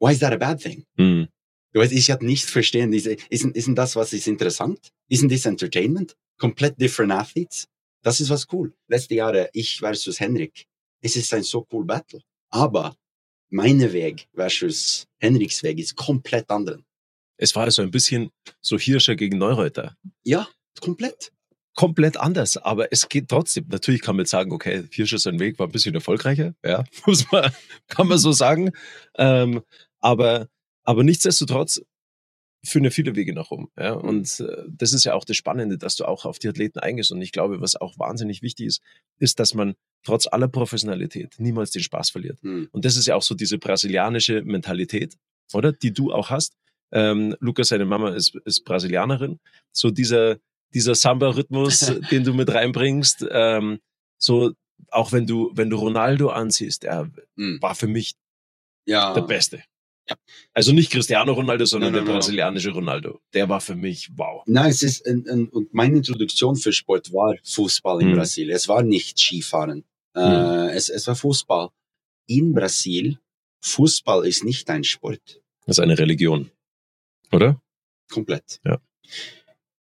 Why 0.00 0.12
is 0.12 0.20
that 0.20 0.32
a 0.32 0.36
bad 0.36 0.60
thing? 0.60 0.84
Mhm. 0.96 1.28
Du 1.72 1.80
weißt, 1.80 1.92
ich 1.92 2.10
hatte 2.10 2.24
nicht 2.24 2.48
verstehen, 2.48 2.90
diese, 2.90 3.12
ist, 3.30 3.44
ist 3.44 3.68
das, 3.74 3.96
was 3.96 4.12
ist 4.12 4.26
interessant? 4.26 4.90
Isn't 5.10 5.28
this 5.28 5.44
entertainment? 5.44 6.16
Komplett 6.38 6.80
different 6.80 7.12
athletes? 7.12 7.68
Das 8.02 8.20
ist 8.20 8.30
was 8.30 8.46
cool. 8.52 8.72
Letzte 8.86 9.16
Jahre, 9.16 9.50
ich 9.52 9.78
versus 9.78 10.20
Henrik. 10.20 10.66
Es 11.00 11.16
ist 11.16 11.32
ein 11.34 11.42
so 11.42 11.66
cool 11.72 11.84
Battle. 11.84 12.20
Aber 12.50 12.96
meine 13.50 13.92
Weg 13.92 14.28
versus 14.34 15.06
Henriks 15.18 15.62
Weg 15.62 15.78
ist 15.78 15.96
komplett 15.96 16.50
anderen. 16.50 16.84
Es 17.36 17.54
war 17.54 17.70
so 17.70 17.82
ein 17.82 17.90
bisschen 17.90 18.30
so 18.60 18.78
Hirscher 18.78 19.14
gegen 19.14 19.38
Neureuter. 19.38 19.96
Ja, 20.24 20.48
komplett. 20.80 21.32
Komplett 21.74 22.16
anders, 22.16 22.56
aber 22.56 22.92
es 22.92 23.08
geht 23.08 23.28
trotzdem. 23.28 23.66
Natürlich 23.68 24.02
kann 24.02 24.16
man 24.16 24.24
jetzt 24.24 24.30
sagen, 24.30 24.50
okay, 24.50 24.82
Hirscher 24.90 25.18
sein 25.18 25.38
Weg 25.38 25.60
war 25.60 25.68
ein 25.68 25.72
bisschen 25.72 25.94
erfolgreicher, 25.94 26.54
ja, 26.64 26.82
muss 27.06 27.30
man, 27.30 27.52
kann 27.86 28.08
man 28.08 28.18
so 28.18 28.32
sagen. 28.32 28.72
Ähm, 29.14 29.62
aber, 30.00 30.48
aber 30.82 31.04
nichtsdestotrotz 31.04 31.80
führen 32.64 32.84
ja 32.84 32.90
viele 32.90 33.14
Wege 33.16 33.32
nach 33.34 33.50
rum. 33.50 33.70
Ja? 33.78 33.92
Und 33.92 34.40
äh, 34.40 34.64
das 34.68 34.92
ist 34.92 35.04
ja 35.04 35.14
auch 35.14 35.24
das 35.24 35.36
Spannende, 35.36 35.78
dass 35.78 35.96
du 35.96 36.04
auch 36.04 36.24
auf 36.24 36.38
die 36.38 36.48
Athleten 36.48 36.78
eingehst. 36.80 37.12
Und 37.12 37.22
ich 37.22 37.32
glaube, 37.32 37.60
was 37.60 37.76
auch 37.76 37.98
wahnsinnig 37.98 38.42
wichtig 38.42 38.66
ist, 38.66 38.82
ist, 39.18 39.38
dass 39.38 39.54
man 39.54 39.74
trotz 40.04 40.26
aller 40.26 40.48
Professionalität 40.48 41.34
niemals 41.38 41.70
den 41.70 41.82
Spaß 41.82 42.10
verliert. 42.10 42.40
Hm. 42.42 42.68
Und 42.72 42.84
das 42.84 42.96
ist 42.96 43.06
ja 43.06 43.14
auch 43.14 43.22
so 43.22 43.34
diese 43.34 43.58
brasilianische 43.58 44.42
Mentalität, 44.42 45.16
oder? 45.52 45.72
Die 45.72 45.92
du 45.92 46.12
auch 46.12 46.30
hast. 46.30 46.54
Ähm, 46.90 47.36
Lukas, 47.40 47.68
seine 47.68 47.84
Mama 47.84 48.10
ist, 48.14 48.34
ist 48.44 48.64
Brasilianerin. 48.64 49.38
So 49.72 49.90
dieser, 49.90 50.36
dieser 50.74 50.94
Samba-Rhythmus, 50.94 51.92
den 52.10 52.24
du 52.24 52.32
mit 52.34 52.52
reinbringst, 52.52 53.26
ähm, 53.30 53.78
so 54.18 54.52
auch 54.90 55.12
wenn 55.12 55.26
du, 55.26 55.50
wenn 55.54 55.70
du 55.70 55.76
Ronaldo 55.76 56.30
ansiehst, 56.30 56.84
er 56.84 57.10
Hm. 57.36 57.58
war 57.60 57.74
für 57.74 57.88
mich 57.88 58.14
Ja. 58.86 59.12
der 59.14 59.22
Beste. 59.22 59.62
Ja. 60.08 60.16
Also 60.54 60.72
nicht 60.72 60.90
Cristiano 60.90 61.32
Ronaldo, 61.32 61.64
sondern 61.64 61.92
Nein, 61.92 61.98
nein, 62.00 62.04
der 62.06 62.12
nein. 62.14 62.20
brasilianische 62.20 62.70
Ronaldo. 62.70 63.20
Der 63.34 63.48
war 63.48 63.60
für 63.60 63.74
mich 63.74 64.10
wow. 64.16 64.42
Nein, 64.46 64.70
es 64.70 64.82
ist, 64.82 65.06
ein, 65.06 65.26
ein, 65.28 65.48
und 65.48 65.72
meine 65.74 65.96
Introduktion 65.98 66.56
für 66.56 66.72
Sport 66.72 67.12
war 67.12 67.34
Fußball 67.44 68.00
in 68.02 68.08
Hm. 68.08 68.16
Brasilien. 68.16 68.56
Es 68.56 68.68
war 68.68 68.82
nicht 68.82 69.18
Skifahren. 69.18 69.84
Hm. 70.14 70.22
Äh, 70.22 70.70
es, 70.74 70.88
es 70.88 71.06
war 71.06 71.14
Fußball. 71.14 71.68
In 72.26 72.52
Brasil, 72.52 73.18
Fußball 73.62 74.26
ist 74.26 74.44
nicht 74.44 74.68
ein 74.70 74.84
Sport. 74.84 75.40
Das 75.66 75.76
ist 75.78 75.80
eine 75.80 75.98
Religion. 75.98 76.50
Oder? 77.32 77.60
Komplett. 78.10 78.60
Ja. 78.64 78.80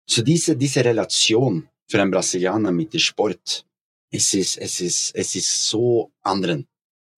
So 0.08 0.22
diese, 0.22 0.56
diese 0.56 0.86
Relation 0.86 1.68
für 1.88 2.02
einen 2.02 2.12
Brasilianer 2.12 2.72
mit 2.72 2.94
dem 2.94 3.00
Sport, 3.00 3.66
es 4.12 4.34
ist, 4.34 4.58
es 4.58 4.80
ist, 4.80 5.16
es 5.16 5.36
ist 5.36 5.68
so 5.68 6.12
anderen 6.22 6.68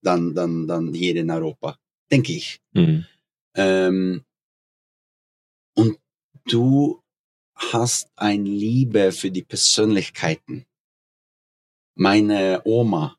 dann, 0.01 0.33
dann, 0.33 0.67
dann 0.67 0.93
hier 0.93 1.15
in 1.15 1.29
Europa, 1.29 1.77
denke 2.11 2.33
ich. 2.33 2.61
Mhm. 2.73 3.05
Ähm, 3.55 4.25
und 5.75 5.99
du 6.45 7.01
hast 7.55 8.11
ein 8.15 8.45
Liebe 8.45 9.11
für 9.11 9.31
die 9.31 9.43
Persönlichkeiten. 9.43 10.65
Meine 11.95 12.61
Oma 12.65 13.17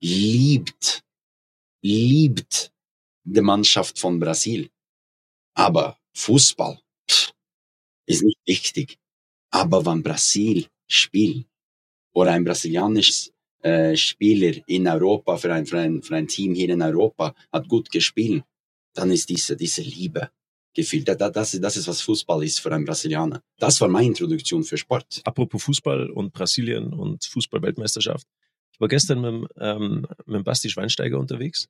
liebt, 0.00 1.04
liebt 1.82 2.72
die 3.24 3.40
Mannschaft 3.40 3.98
von 3.98 4.18
Brasil. 4.18 4.70
Aber 5.54 5.98
Fußball 6.14 6.80
pff, 7.08 7.32
ist 8.06 8.22
nicht 8.22 8.40
wichtig. 8.46 8.98
Aber 9.50 9.84
wenn 9.86 10.02
Brasil 10.02 10.68
spielt 10.88 11.46
oder 12.12 12.32
ein 12.32 12.44
brasilianisches 12.44 13.32
äh, 13.62 13.96
Spieler 13.96 14.54
in 14.66 14.86
Europa 14.88 15.36
für 15.36 15.52
ein, 15.52 15.66
für, 15.66 15.78
ein, 15.78 16.02
für 16.02 16.16
ein 16.16 16.28
Team 16.28 16.54
hier 16.54 16.70
in 16.70 16.82
Europa 16.82 17.34
hat 17.52 17.68
gut 17.68 17.90
gespielt, 17.90 18.44
dann 18.94 19.10
ist 19.10 19.28
diese, 19.28 19.56
diese 19.56 19.82
Liebe 19.82 20.30
gefühlt. 20.74 21.08
Da- 21.08 21.14
da- 21.14 21.30
Das, 21.30 21.52
das 21.52 21.76
ist, 21.76 21.88
was 21.88 22.00
Fußball 22.02 22.42
ist 22.44 22.60
für 22.60 22.72
einen 22.72 22.84
Brasilianer. 22.84 23.42
Das 23.58 23.80
war 23.80 23.88
meine 23.88 24.06
Introduktion 24.08 24.62
für 24.64 24.76
Sport. 24.76 25.20
Apropos 25.24 25.62
Fußball 25.64 26.10
und 26.10 26.32
Brasilien 26.32 26.92
und 26.92 27.24
Fußball-Weltmeisterschaft. 27.24 28.26
Ich 28.72 28.80
war 28.80 28.88
gestern 28.88 29.20
mit, 29.20 29.50
ähm, 29.60 30.06
mit 30.26 30.44
Basti 30.44 30.70
Schweinsteiger 30.70 31.18
unterwegs. 31.18 31.66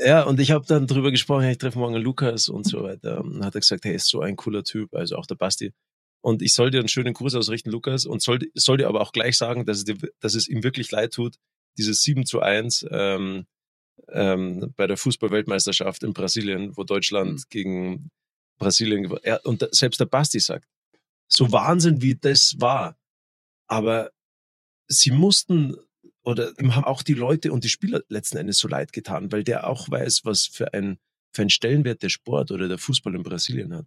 Ja, 0.00 0.22
und 0.22 0.38
ich 0.38 0.52
habe 0.52 0.64
dann 0.66 0.86
drüber 0.86 1.10
gesprochen, 1.10 1.48
ich 1.48 1.58
treffe 1.58 1.78
morgen 1.80 1.96
Lukas 1.96 2.48
und 2.48 2.64
so 2.64 2.84
weiter. 2.84 3.20
Und 3.20 3.34
dann 3.34 3.44
hat 3.44 3.56
er 3.56 3.60
gesagt, 3.60 3.84
hey, 3.84 3.96
ist 3.96 4.08
so 4.08 4.20
ein 4.20 4.36
cooler 4.36 4.62
Typ, 4.62 4.94
also 4.94 5.16
auch 5.16 5.26
der 5.26 5.34
Basti. 5.34 5.72
Und 6.20 6.42
ich 6.42 6.54
soll 6.54 6.70
dir 6.70 6.80
einen 6.80 6.88
schönen 6.88 7.14
Gruß 7.14 7.34
ausrichten, 7.36 7.70
Lukas, 7.70 8.04
und 8.06 8.22
soll, 8.22 8.40
soll 8.54 8.76
dir 8.78 8.88
aber 8.88 9.00
auch 9.00 9.12
gleich 9.12 9.36
sagen, 9.38 9.64
dass 9.66 9.78
es, 9.78 9.84
dir, 9.84 9.96
dass 10.20 10.34
es 10.34 10.48
ihm 10.48 10.62
wirklich 10.64 10.90
leid 10.90 11.12
tut, 11.12 11.36
dieses 11.78 12.02
7 12.02 12.26
zu 12.26 12.40
1 12.40 12.86
ähm, 12.90 13.46
ähm, 14.08 14.72
bei 14.76 14.86
der 14.86 14.96
Fußball-Weltmeisterschaft 14.96 16.02
in 16.02 16.12
Brasilien, 16.12 16.76
wo 16.76 16.84
Deutschland 16.84 17.32
Mhm. 17.32 17.44
gegen 17.50 18.10
Brasilien 18.58 19.12
ja, 19.24 19.36
Und 19.44 19.62
da- 19.62 19.68
selbst 19.70 20.00
der 20.00 20.06
Basti 20.06 20.40
sagt, 20.40 20.66
so 21.28 21.52
Wahnsinn, 21.52 22.02
wie 22.02 22.14
das 22.16 22.56
war. 22.58 22.96
Aber 23.68 24.10
sie 24.88 25.10
mussten, 25.10 25.76
oder 26.22 26.52
ihm 26.58 26.74
haben 26.74 26.84
auch 26.84 27.02
die 27.02 27.14
Leute 27.14 27.52
und 27.52 27.64
die 27.64 27.68
Spieler 27.68 28.02
letzten 28.08 28.38
Endes 28.38 28.58
so 28.58 28.66
leid 28.68 28.92
getan, 28.92 29.30
weil 29.30 29.44
der 29.44 29.68
auch 29.68 29.88
weiß, 29.90 30.24
was 30.24 30.46
für 30.46 30.72
ein, 30.74 30.98
für 31.32 31.42
ein 31.42 31.50
Stellenwert 31.50 32.02
der 32.02 32.08
Sport 32.08 32.50
oder 32.50 32.66
der 32.68 32.78
Fußball 32.78 33.14
in 33.14 33.22
Brasilien 33.22 33.74
hat. 33.74 33.86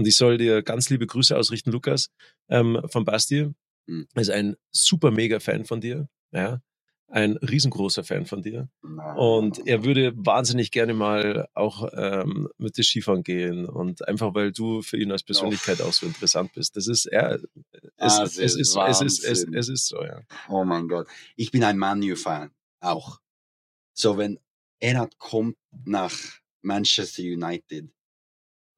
Und 0.00 0.06
ich 0.06 0.16
soll 0.16 0.38
dir 0.38 0.62
ganz 0.62 0.88
liebe 0.88 1.06
Grüße 1.06 1.36
ausrichten, 1.36 1.72
Lukas, 1.72 2.08
ähm, 2.48 2.80
von 2.90 3.04
Basti. 3.04 3.50
Mhm. 3.84 4.08
Er 4.14 4.22
ist 4.22 4.30
ein 4.30 4.56
super 4.70 5.10
mega 5.10 5.40
Fan 5.40 5.66
von 5.66 5.82
dir, 5.82 6.08
ja. 6.32 6.62
Ein 7.08 7.36
riesengroßer 7.36 8.02
Fan 8.02 8.24
von 8.24 8.40
dir. 8.40 8.70
Und 9.18 9.66
er 9.66 9.84
würde 9.84 10.14
wahnsinnig 10.16 10.70
gerne 10.70 10.94
mal 10.94 11.48
auch 11.52 11.86
ähm, 11.92 12.48
mit 12.56 12.78
dir 12.78 12.82
Skifahren 12.82 13.22
gehen 13.22 13.66
und 13.66 14.08
einfach 14.08 14.32
weil 14.32 14.52
du 14.52 14.80
für 14.80 14.96
ihn 14.96 15.12
als 15.12 15.22
Persönlichkeit 15.22 15.82
auch 15.82 15.92
so 15.92 16.06
interessant 16.06 16.54
bist. 16.54 16.76
Das 16.76 16.86
ist 16.86 17.04
er. 17.04 17.34
Es, 17.34 17.50
Ah, 17.98 18.22
es, 18.22 18.38
ist, 18.38 18.56
es, 18.56 19.00
ist, 19.02 19.24
es, 19.24 19.44
es 19.44 19.68
ist 19.68 19.88
so, 19.88 20.02
ja. 20.02 20.22
Oh 20.48 20.64
mein 20.64 20.88
Gott. 20.88 21.08
Ich 21.36 21.50
bin 21.50 21.62
ein 21.62 21.76
Manu-Fan 21.76 22.52
auch. 22.80 23.20
So, 23.92 24.16
wenn 24.16 24.38
er 24.78 25.10
kommt 25.18 25.58
nach 25.84 26.14
Manchester 26.62 27.22
United, 27.22 27.90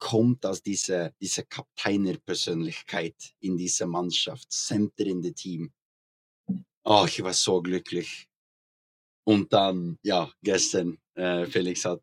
kommt 0.03 0.45
als 0.45 0.61
diese, 0.65 1.15
diese 1.21 1.45
Kapteinerpersönlichkeit 1.45 3.15
in 3.39 3.57
diese 3.57 3.87
Mannschaft, 3.87 4.51
Center 4.51 5.07
in 5.07 5.23
the 5.23 5.33
Team. 5.33 5.73
Oh, 6.83 7.05
ich 7.07 7.23
war 7.23 7.33
so 7.33 7.63
glücklich. 7.63 8.29
Und 9.25 9.53
dann, 9.53 9.99
ja, 10.03 10.29
gestern, 10.43 10.99
äh, 11.15 11.47
Felix 11.47 11.85
hat 11.85 12.03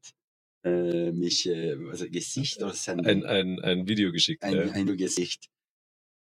äh, 0.64 1.12
mich, 1.12 1.46
äh, 1.46 1.76
also 1.90 2.10
Gesicht 2.10 2.64
oder 2.64 2.74
Sendung? 2.74 3.06
Ein, 3.06 3.26
ein, 3.26 3.60
ein 3.60 3.86
Video 3.86 4.14
geschickt. 4.14 4.44
ein, 4.44 4.56
ja. 4.56 4.72
ein 4.72 4.96
Gesicht. 4.96 5.50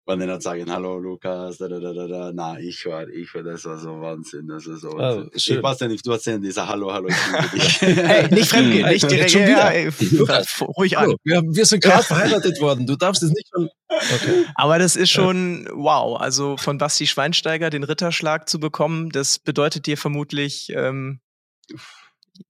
Und 0.09 0.21
dann 0.21 0.31
hat 0.31 0.41
sagen, 0.43 0.71
hallo 0.71 0.99
Lukas, 1.01 1.59
da, 1.59 1.67
da, 1.67 1.81
da, 1.81 1.93
da, 1.93 2.07
da. 2.07 2.31
Na, 2.33 2.61
ich 2.61 2.87
war, 2.87 3.09
ich 3.09 3.35
war, 3.35 3.43
das 3.43 3.65
war 3.65 3.77
so 3.77 4.01
Wahnsinn, 4.01 4.47
das 4.47 4.65
war 4.69 4.77
so 4.77 4.91
Ah, 4.99 5.17
Wahnsinn. 5.17 5.31
schön. 5.41 5.57
ich 5.57 5.63
weiß 5.65 5.81
ja 5.81 5.89
nicht, 5.89 6.07
du 6.07 6.13
hast 6.13 6.27
ja 6.27 6.39
dieser 6.39 6.69
Hallo, 6.69 6.93
hallo, 6.93 7.09
ich 7.09 7.17
liebe 7.27 7.49
dich. 7.59 7.83
Ey, 7.83 8.33
nicht 8.33 8.49
fremdgehen, 8.49 8.85
Ey, 8.87 8.93
nicht 8.95 9.11
direkt. 9.11 9.31
schon 9.33 9.43
wieder. 9.43 9.51
Ja, 9.59 9.71
ey, 9.71 9.91
Lukas. 10.13 10.63
ruhig 10.79 10.97
an. 10.97 11.13
Wir, 11.25 11.43
wir 11.43 11.67
sind 11.67 11.83
gerade 11.83 12.05
verheiratet 12.05 12.61
worden. 12.61 12.87
Du 12.87 12.95
darfst 12.95 13.23
es 13.25 13.31
nicht 13.31 13.49
schon. 13.53 13.69
Okay. 13.89 14.45
Aber 14.55 14.79
das 14.79 14.95
ist 14.95 15.11
schon 15.11 15.69
wow. 15.73 16.21
Also 16.21 16.57
von 16.57 16.79
Basti 16.79 17.09
Schweinsteiger 17.09 17.69
den 17.71 17.83
Ritterschlag 17.83 18.49
zu 18.49 18.61
bekommen, 18.61 19.11
das 19.11 19.41
bedeutet 19.41 19.87
dir 19.87 19.97
vermutlich 19.99 20.71
ähm, 20.73 21.19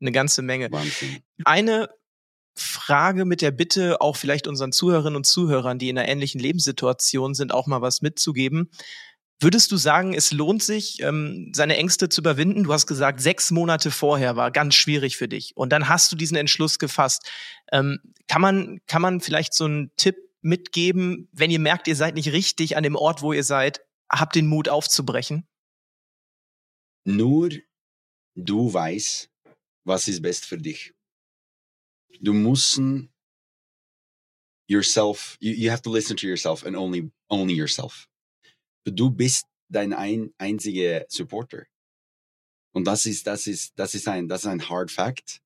eine 0.00 0.12
ganze 0.12 0.42
Menge. 0.42 0.70
Wahnsinn. 0.70 1.20
Eine 1.44 1.88
Frage 2.56 3.24
mit 3.24 3.42
der 3.42 3.50
Bitte, 3.50 4.00
auch 4.00 4.16
vielleicht 4.16 4.46
unseren 4.46 4.72
Zuhörerinnen 4.72 5.16
und 5.16 5.26
Zuhörern, 5.26 5.78
die 5.78 5.88
in 5.88 5.98
einer 5.98 6.08
ähnlichen 6.08 6.40
Lebenssituation 6.40 7.34
sind, 7.34 7.52
auch 7.52 7.66
mal 7.66 7.82
was 7.82 8.02
mitzugeben. 8.02 8.70
Würdest 9.38 9.70
du 9.70 9.76
sagen, 9.76 10.14
es 10.14 10.32
lohnt 10.32 10.62
sich, 10.62 11.02
ähm, 11.02 11.52
seine 11.54 11.76
Ängste 11.76 12.08
zu 12.08 12.22
überwinden? 12.22 12.64
Du 12.64 12.72
hast 12.72 12.86
gesagt, 12.86 13.20
sechs 13.20 13.50
Monate 13.50 13.90
vorher 13.90 14.34
war 14.36 14.50
ganz 14.50 14.74
schwierig 14.74 15.18
für 15.18 15.28
dich. 15.28 15.54
Und 15.54 15.70
dann 15.70 15.90
hast 15.90 16.10
du 16.10 16.16
diesen 16.16 16.38
Entschluss 16.38 16.78
gefasst. 16.78 17.30
Ähm, 17.70 17.98
kann, 18.28 18.40
man, 18.40 18.80
kann 18.86 19.02
man 19.02 19.20
vielleicht 19.20 19.52
so 19.52 19.66
einen 19.66 19.90
Tipp 19.96 20.16
mitgeben, 20.40 21.28
wenn 21.32 21.50
ihr 21.50 21.58
merkt, 21.58 21.86
ihr 21.88 21.96
seid 21.96 22.14
nicht 22.14 22.32
richtig 22.32 22.78
an 22.78 22.82
dem 22.82 22.96
Ort, 22.96 23.20
wo 23.20 23.34
ihr 23.34 23.44
seid, 23.44 23.82
habt 24.10 24.34
den 24.36 24.46
Mut 24.46 24.70
aufzubrechen? 24.70 25.46
Nur 27.04 27.50
du 28.34 28.72
weißt, 28.72 29.30
was 29.84 30.08
ist 30.08 30.22
best 30.22 30.46
für 30.46 30.58
dich. 30.58 30.95
Du 32.20 32.32
musst 32.32 32.80
yourself, 34.68 35.36
you, 35.40 35.52
you 35.52 35.70
have 35.70 35.82
to 35.82 35.90
listen 35.90 36.16
to 36.16 36.26
yourself 36.26 36.64
and 36.64 36.76
only, 36.76 37.10
only 37.30 37.54
yourself. 37.54 38.08
Du 38.84 39.10
bist 39.10 39.46
dein 39.68 39.92
ein, 39.92 40.32
einziger 40.38 41.06
Supporter. 41.08 41.66
Und 42.72 42.84
das 42.84 43.06
ist, 43.06 43.26
das 43.26 43.46
ist, 43.46 43.72
das 43.76 43.94
ist 43.94 44.06
ein, 44.06 44.28
das 44.28 44.42
ist 44.42 44.48
ein 44.48 44.68
hard 44.68 44.90
fact. 44.90 45.40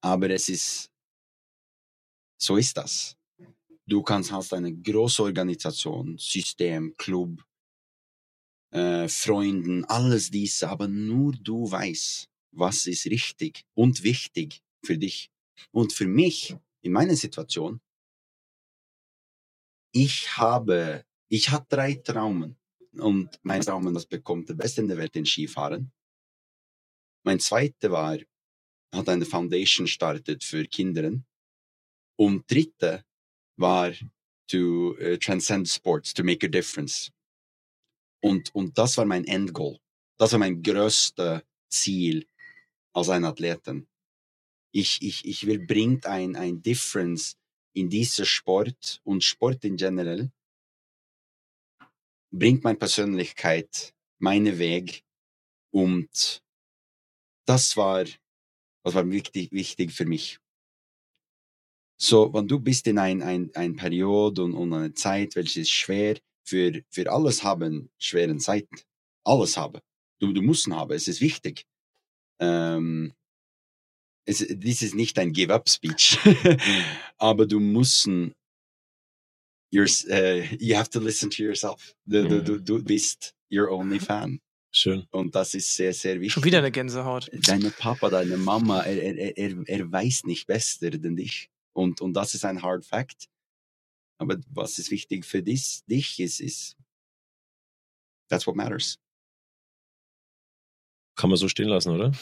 Aber 0.00 0.30
es 0.30 0.48
ist, 0.48 0.90
so 2.40 2.56
ist 2.56 2.76
das. 2.76 3.16
Du 3.86 4.02
kannst 4.02 4.32
hast 4.32 4.52
eine 4.52 4.74
große 4.74 5.22
Organisation, 5.22 6.18
System, 6.18 6.94
Club, 6.96 7.42
äh, 8.70 9.08
Freunden, 9.08 9.84
alles 9.86 10.30
diese, 10.30 10.68
aber 10.68 10.88
nur 10.88 11.32
du 11.32 11.70
weißt, 11.70 12.28
was 12.52 12.86
ist 12.86 13.06
richtig 13.06 13.64
und 13.74 14.02
wichtig 14.02 14.62
für 14.84 14.98
dich. 14.98 15.30
Und 15.70 15.92
für 15.92 16.06
mich, 16.06 16.56
in 16.82 16.92
meiner 16.92 17.16
Situation, 17.16 17.80
ich 19.92 20.36
habe, 20.36 21.04
ich 21.28 21.50
hatte 21.50 21.66
drei 21.68 21.94
Traumen. 21.94 22.56
Und 22.92 23.38
mein 23.42 23.60
Traum, 23.60 23.92
das 23.94 24.06
bekommt 24.06 24.48
der 24.48 24.54
Beste 24.54 24.80
in 24.80 24.88
der 24.88 24.96
Welt 24.96 25.14
in 25.16 25.26
Skifahren. 25.26 25.92
Mein 27.24 27.40
zweiter 27.40 27.90
war, 27.90 28.18
hat 28.94 29.08
eine 29.08 29.24
Foundation 29.24 29.86
startet 29.86 30.44
für 30.44 30.64
Kinder. 30.64 31.12
Und 32.16 32.50
dritte 32.50 33.04
war 33.56 33.92
to 34.48 34.96
uh, 35.00 35.16
transcend 35.16 35.68
sports, 35.68 36.12
to 36.12 36.24
make 36.24 36.44
a 36.44 36.48
difference. 36.48 37.10
Und, 38.20 38.54
und 38.54 38.76
das 38.76 38.96
war 38.96 39.04
mein 39.04 39.24
Endgoal. 39.24 39.78
Das 40.16 40.32
war 40.32 40.38
mein 40.38 40.62
größtes 40.62 41.42
Ziel 41.68 42.26
als 42.92 43.08
ein 43.08 43.24
Athleten. 43.24 43.87
Ich, 44.78 45.02
ich, 45.02 45.24
ich 45.26 45.44
will 45.44 45.66
bringt 45.66 46.06
ein, 46.06 46.36
ein 46.36 46.62
Difference 46.62 47.36
in 47.72 47.90
dieser 47.90 48.24
Sport 48.24 49.00
und 49.02 49.24
Sport 49.24 49.64
in 49.64 49.76
generell 49.76 50.30
bringt 52.30 52.62
meine 52.62 52.78
Persönlichkeit, 52.78 53.92
meine 54.20 54.56
Weg 54.60 55.02
und 55.72 56.44
das 57.44 57.76
war, 57.76 58.04
was 58.84 58.94
war 58.94 59.10
wichtig, 59.10 59.50
wichtig 59.50 59.92
für 59.92 60.04
mich. 60.04 60.38
So, 62.00 62.32
wenn 62.32 62.46
du 62.46 62.60
bist 62.60 62.86
in 62.86 62.98
ein, 62.98 63.20
ein, 63.20 63.50
ein 63.56 63.74
Periode 63.74 64.44
und, 64.44 64.54
und 64.54 64.72
eine 64.72 64.94
Zeit, 64.94 65.34
welche 65.34 65.62
ist 65.62 65.70
schwer, 65.70 66.20
für, 66.44 66.84
für 66.88 67.10
alles 67.10 67.42
haben 67.42 67.90
schweren 67.98 68.38
Zeiten. 68.38 68.76
Alles 69.24 69.56
haben. 69.56 69.80
Du, 70.20 70.32
du 70.32 70.40
musst 70.40 70.68
haben, 70.68 70.92
es 70.92 71.08
ist 71.08 71.20
wichtig. 71.20 71.66
Ähm, 72.38 73.12
es, 74.28 74.44
dies 74.46 74.82
ist 74.82 74.94
nicht 74.94 75.18
ein 75.18 75.32
Give-up-Speech, 75.32 76.18
aber 77.18 77.46
du 77.46 77.60
musst, 77.60 78.06
uh, 78.06 78.20
you 79.72 80.76
have 80.76 80.90
to 80.90 81.00
listen 81.00 81.30
to 81.30 81.42
yourself. 81.42 81.94
Du, 82.04 82.28
du, 82.28 82.42
du, 82.42 82.58
du 82.58 82.82
bist 82.82 83.34
your 83.50 83.70
only 83.70 83.98
fan. 83.98 84.40
Schön. 84.70 85.06
Und 85.10 85.34
das 85.34 85.54
ist 85.54 85.74
sehr, 85.74 85.94
sehr 85.94 86.20
wichtig. 86.20 86.34
Schon 86.34 86.44
wieder 86.44 86.58
eine 86.58 86.70
Gänsehaut. 86.70 87.30
Deine 87.46 87.70
Papa, 87.70 88.10
deine 88.10 88.36
Mama, 88.36 88.82
er, 88.82 89.02
er, 89.02 89.38
er, 89.38 89.56
er 89.66 89.90
weiß 89.90 90.24
nicht 90.24 90.46
besser 90.46 90.90
denn 90.90 91.16
dich. 91.16 91.48
Und, 91.72 92.02
und 92.02 92.12
das 92.12 92.34
ist 92.34 92.44
ein 92.44 92.60
Hard 92.60 92.84
Fact. 92.84 93.28
Aber 94.18 94.36
was 94.50 94.78
ist 94.78 94.90
wichtig 94.90 95.24
für 95.24 95.42
dich, 95.42 95.80
dich 95.86 96.20
ist, 96.20 96.40
ist, 96.40 96.76
that's 98.28 98.46
what 98.46 98.56
matters. 98.56 98.98
Kann 101.16 101.30
man 101.30 101.38
so 101.38 101.48
stehen 101.48 101.68
lassen, 101.68 101.92
oder? 101.92 102.12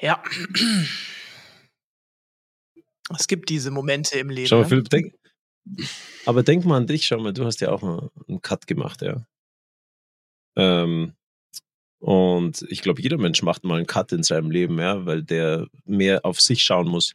Ja. 0.00 0.22
Es 3.16 3.28
gibt 3.28 3.48
diese 3.48 3.70
Momente 3.70 4.18
im 4.18 4.30
Leben. 4.30 4.48
Schau 4.48 4.56
mal, 4.56 4.62
ne? 4.62 4.68
Philipp, 4.68 4.88
denk, 4.90 5.14
aber 6.24 6.42
denk 6.42 6.64
mal 6.64 6.76
an 6.78 6.86
dich, 6.86 7.06
schau 7.06 7.18
mal, 7.18 7.32
du 7.32 7.44
hast 7.44 7.60
ja 7.60 7.70
auch 7.70 7.82
mal 7.82 8.10
einen 8.28 8.42
Cut 8.42 8.66
gemacht, 8.66 9.02
ja. 9.02 9.26
Ähm, 10.56 11.14
und 11.98 12.64
ich 12.68 12.82
glaube, 12.82 13.00
jeder 13.00 13.18
Mensch 13.18 13.42
macht 13.42 13.64
mal 13.64 13.76
einen 13.76 13.86
Cut 13.86 14.12
in 14.12 14.22
seinem 14.22 14.50
Leben, 14.50 14.78
ja, 14.78 15.06
weil 15.06 15.22
der 15.22 15.66
mehr 15.84 16.24
auf 16.24 16.40
sich 16.40 16.62
schauen 16.62 16.88
muss, 16.88 17.14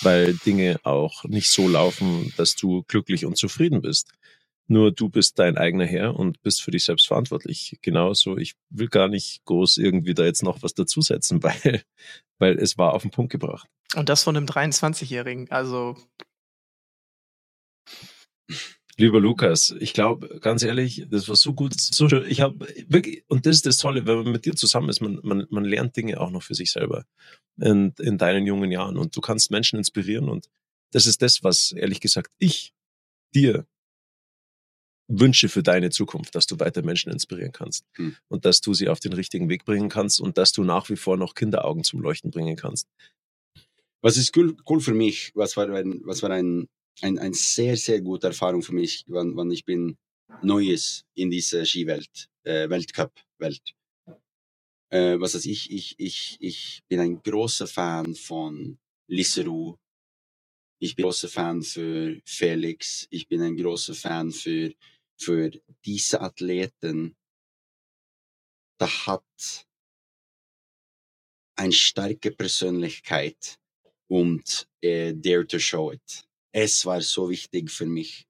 weil 0.00 0.34
Dinge 0.34 0.80
auch 0.84 1.24
nicht 1.24 1.50
so 1.50 1.68
laufen, 1.68 2.32
dass 2.36 2.56
du 2.56 2.82
glücklich 2.84 3.24
und 3.24 3.36
zufrieden 3.36 3.82
bist. 3.82 4.10
Nur 4.68 4.92
du 4.92 5.08
bist 5.08 5.38
dein 5.38 5.58
eigener 5.58 5.86
Herr 5.86 6.14
und 6.14 6.40
bist 6.42 6.62
für 6.62 6.70
dich 6.70 6.84
selbst 6.84 7.06
verantwortlich. 7.06 7.78
Genauso, 7.82 8.36
ich 8.36 8.54
will 8.70 8.88
gar 8.88 9.08
nicht 9.08 9.44
groß 9.44 9.78
irgendwie 9.78 10.14
da 10.14 10.24
jetzt 10.24 10.42
noch 10.42 10.62
was 10.62 10.74
dazusetzen, 10.74 11.42
weil, 11.42 11.82
weil 12.38 12.58
es 12.58 12.78
war 12.78 12.94
auf 12.94 13.02
den 13.02 13.10
Punkt 13.10 13.32
gebracht. 13.32 13.68
Und 13.94 14.08
das 14.08 14.22
von 14.22 14.36
einem 14.36 14.46
23-Jährigen. 14.46 15.50
Also, 15.50 15.96
Lieber 18.98 19.20
Lukas, 19.20 19.74
ich 19.80 19.94
glaube, 19.94 20.38
ganz 20.40 20.62
ehrlich, 20.62 21.06
das 21.08 21.26
war 21.26 21.36
so 21.36 21.54
gut, 21.54 21.72
so 21.78 22.08
schön. 22.08 22.24
Ich 22.28 22.42
habe 22.42 22.66
wirklich, 22.88 23.24
und 23.28 23.46
das 23.46 23.56
ist 23.56 23.66
das 23.66 23.78
Tolle, 23.78 24.06
wenn 24.06 24.22
man 24.22 24.32
mit 24.32 24.44
dir 24.44 24.54
zusammen 24.54 24.90
ist, 24.90 25.00
man, 25.00 25.18
man, 25.22 25.46
man 25.48 25.64
lernt 25.64 25.96
Dinge 25.96 26.20
auch 26.20 26.30
noch 26.30 26.42
für 26.42 26.54
sich 26.54 26.70
selber 26.70 27.06
in, 27.58 27.94
in 27.98 28.18
deinen 28.18 28.46
jungen 28.46 28.70
Jahren 28.70 28.98
und 28.98 29.16
du 29.16 29.20
kannst 29.22 29.50
Menschen 29.50 29.78
inspirieren 29.78 30.28
und 30.28 30.50
das 30.92 31.06
ist 31.06 31.22
das, 31.22 31.42
was 31.42 31.72
ehrlich 31.72 32.00
gesagt 32.00 32.30
ich 32.38 32.74
dir 33.34 33.66
wünsche 35.20 35.48
für 35.48 35.62
deine 35.62 35.90
Zukunft, 35.90 36.34
dass 36.34 36.46
du 36.46 36.58
weiter 36.58 36.82
Menschen 36.82 37.12
inspirieren 37.12 37.52
kannst 37.52 37.84
Hm. 37.94 38.16
und 38.28 38.44
dass 38.44 38.60
du 38.60 38.74
sie 38.74 38.88
auf 38.88 39.00
den 39.00 39.12
richtigen 39.12 39.48
Weg 39.48 39.64
bringen 39.64 39.88
kannst 39.88 40.20
und 40.20 40.38
dass 40.38 40.52
du 40.52 40.64
nach 40.64 40.88
wie 40.88 40.96
vor 40.96 41.16
noch 41.16 41.34
Kinderaugen 41.34 41.84
zum 41.84 42.00
Leuchten 42.00 42.30
bringen 42.30 42.56
kannst. 42.56 42.88
Was 44.00 44.16
ist 44.16 44.36
cool, 44.36 44.56
cool 44.68 44.80
für 44.80 44.94
mich, 44.94 45.30
was 45.34 45.56
war, 45.56 45.68
ein, 45.68 46.00
was 46.04 46.22
war 46.22 46.30
ein, 46.30 46.68
ein, 47.02 47.18
ein 47.18 47.32
sehr, 47.34 47.76
sehr 47.76 48.00
gute 48.00 48.28
Erfahrung 48.28 48.62
für 48.62 48.74
mich, 48.74 49.04
wann, 49.06 49.36
wann 49.36 49.50
ich 49.50 49.64
bin 49.64 49.96
Neues 50.42 51.04
in 51.14 51.30
dieser 51.30 51.64
Skiwelt, 51.64 52.28
äh, 52.44 52.68
Weltcup-Welt. 52.68 53.74
Äh, 54.90 55.20
was 55.20 55.34
heißt, 55.34 55.46
ich, 55.46 55.70
ich, 55.70 55.94
ich, 55.98 56.36
ich 56.40 56.82
bin 56.88 57.00
ein 57.00 57.22
großer 57.22 57.66
Fan 57.66 58.14
von 58.14 58.78
Lisserou. 59.08 59.76
Ich 60.80 60.96
bin 60.96 61.04
ein 61.04 61.06
großer 61.06 61.28
Fan 61.28 61.62
für 61.62 62.20
Felix. 62.24 63.06
Ich 63.10 63.28
bin 63.28 63.40
ein 63.40 63.56
großer 63.56 63.94
Fan 63.94 64.32
für, 64.32 64.72
für 65.18 65.50
diese 65.84 66.20
Athleten. 66.20 67.16
Da 68.78 68.86
hat 69.06 69.66
eine 71.56 71.72
starke 71.72 72.30
Persönlichkeit 72.32 73.58
und 74.08 74.68
äh, 74.82 75.14
dare 75.14 75.46
to 75.46 75.58
show 75.58 75.92
it. 75.92 76.24
Es 76.54 76.84
war 76.84 77.00
so 77.00 77.30
wichtig 77.30 77.70
für 77.70 77.86
mich. 77.86 78.26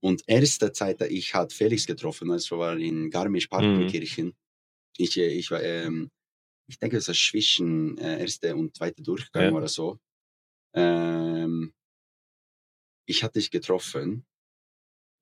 Und 0.00 0.22
erste 0.26 0.72
Zeit, 0.72 1.00
da 1.00 1.06
ich 1.06 1.34
hat 1.34 1.52
Felix 1.52 1.86
getroffen, 1.86 2.30
also 2.30 2.58
war 2.58 2.76
in 2.76 3.10
Garmisch-Partenkirchen. 3.10 4.34
Ich, 4.98 5.16
äh, 5.18 5.28
ich 5.28 5.50
war, 5.50 5.62
ähm, 5.62 6.10
ich 6.68 6.78
denke, 6.78 6.98
es 6.98 7.08
war 7.08 7.14
zwischen 7.14 7.98
äh, 7.98 8.20
erste 8.20 8.56
und 8.56 8.76
zweite 8.76 9.02
Durchgang 9.02 9.50
Ja. 9.50 9.52
oder 9.52 9.68
so. 9.68 9.98
Ähm, 10.74 11.74
ich 13.06 13.22
hatte 13.22 13.38
dich 13.38 13.50
getroffen 13.50 14.26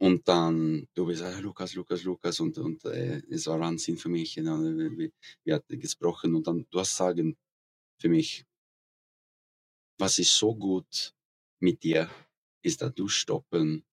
und 0.03 0.27
dann 0.27 0.89
du 0.95 1.07
bist 1.07 1.23
ah, 1.23 1.39
Lukas, 1.39 1.75
Lukas, 1.75 2.03
Lukas 2.03 2.41
und 2.41 2.59
und 2.59 2.85
äh, 2.87 3.23
es 3.31 3.47
war 3.47 3.61
Wahnsinn 3.61 3.97
für 3.97 4.09
mich. 4.09 4.35
You 4.35 4.43
know, 4.43 4.59
wir, 4.61 4.91
wir, 4.99 5.11
wir 5.45 5.55
hatten 5.55 5.79
gesprochen 5.79 6.35
und 6.35 6.45
dann 6.45 6.67
du 6.71 6.81
hast 6.81 6.97
sagen 6.97 7.37
für 8.01 8.09
mich, 8.09 8.45
was 10.01 10.19
ist 10.19 10.37
so 10.37 10.57
gut 10.57 11.15
mit 11.61 11.85
dir, 11.85 12.11
ist, 12.65 12.83
dass 12.83 12.93
du 12.95 13.07
stoppen 13.07 13.85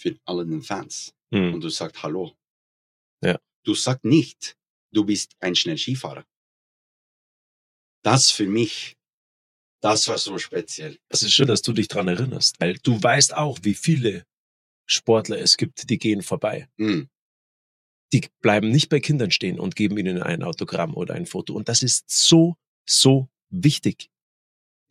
für 0.00 0.18
alle 0.24 0.44
den 0.44 0.62
Fans 0.62 1.14
Hm. 1.32 1.54
und 1.54 1.60
du 1.62 1.70
sagst 1.70 2.02
Hallo. 2.02 2.36
Ja. 3.22 3.38
Du 3.64 3.74
sagst 3.74 4.04
nicht, 4.04 4.58
du 4.92 5.04
bist 5.04 5.36
ein 5.40 5.54
schnell 5.54 5.78
Skifahrer. 5.78 6.26
Das 8.04 8.32
für 8.32 8.46
mich, 8.46 8.96
das 9.80 10.08
war 10.08 10.18
so 10.18 10.38
speziell. 10.38 10.98
Es 11.08 11.22
ist 11.22 11.32
schön, 11.32 11.46
dass 11.46 11.62
du 11.62 11.72
dich 11.72 11.88
dran 11.88 12.08
erinnerst, 12.08 12.60
weil 12.60 12.74
du 12.82 13.00
weißt 13.00 13.34
auch, 13.34 13.60
wie 13.62 13.74
viele 13.74 14.26
Sportler 14.86 15.38
es 15.38 15.56
gibt, 15.56 15.88
die 15.90 15.98
gehen 15.98 16.22
vorbei. 16.22 16.68
Mm, 16.76 17.02
Die 18.12 18.28
bleiben 18.40 18.70
nicht 18.70 18.88
bei 18.90 19.00
Kindern 19.00 19.30
stehen 19.30 19.58
und 19.58 19.74
geben 19.76 19.96
ihnen 19.96 20.22
ein 20.22 20.42
Autogramm 20.42 20.94
oder 20.94 21.14
ein 21.14 21.24
Foto. 21.26 21.54
Und 21.54 21.68
das 21.68 21.82
ist 21.82 22.04
so, 22.10 22.56
so 22.86 23.28
wichtig. 23.48 24.10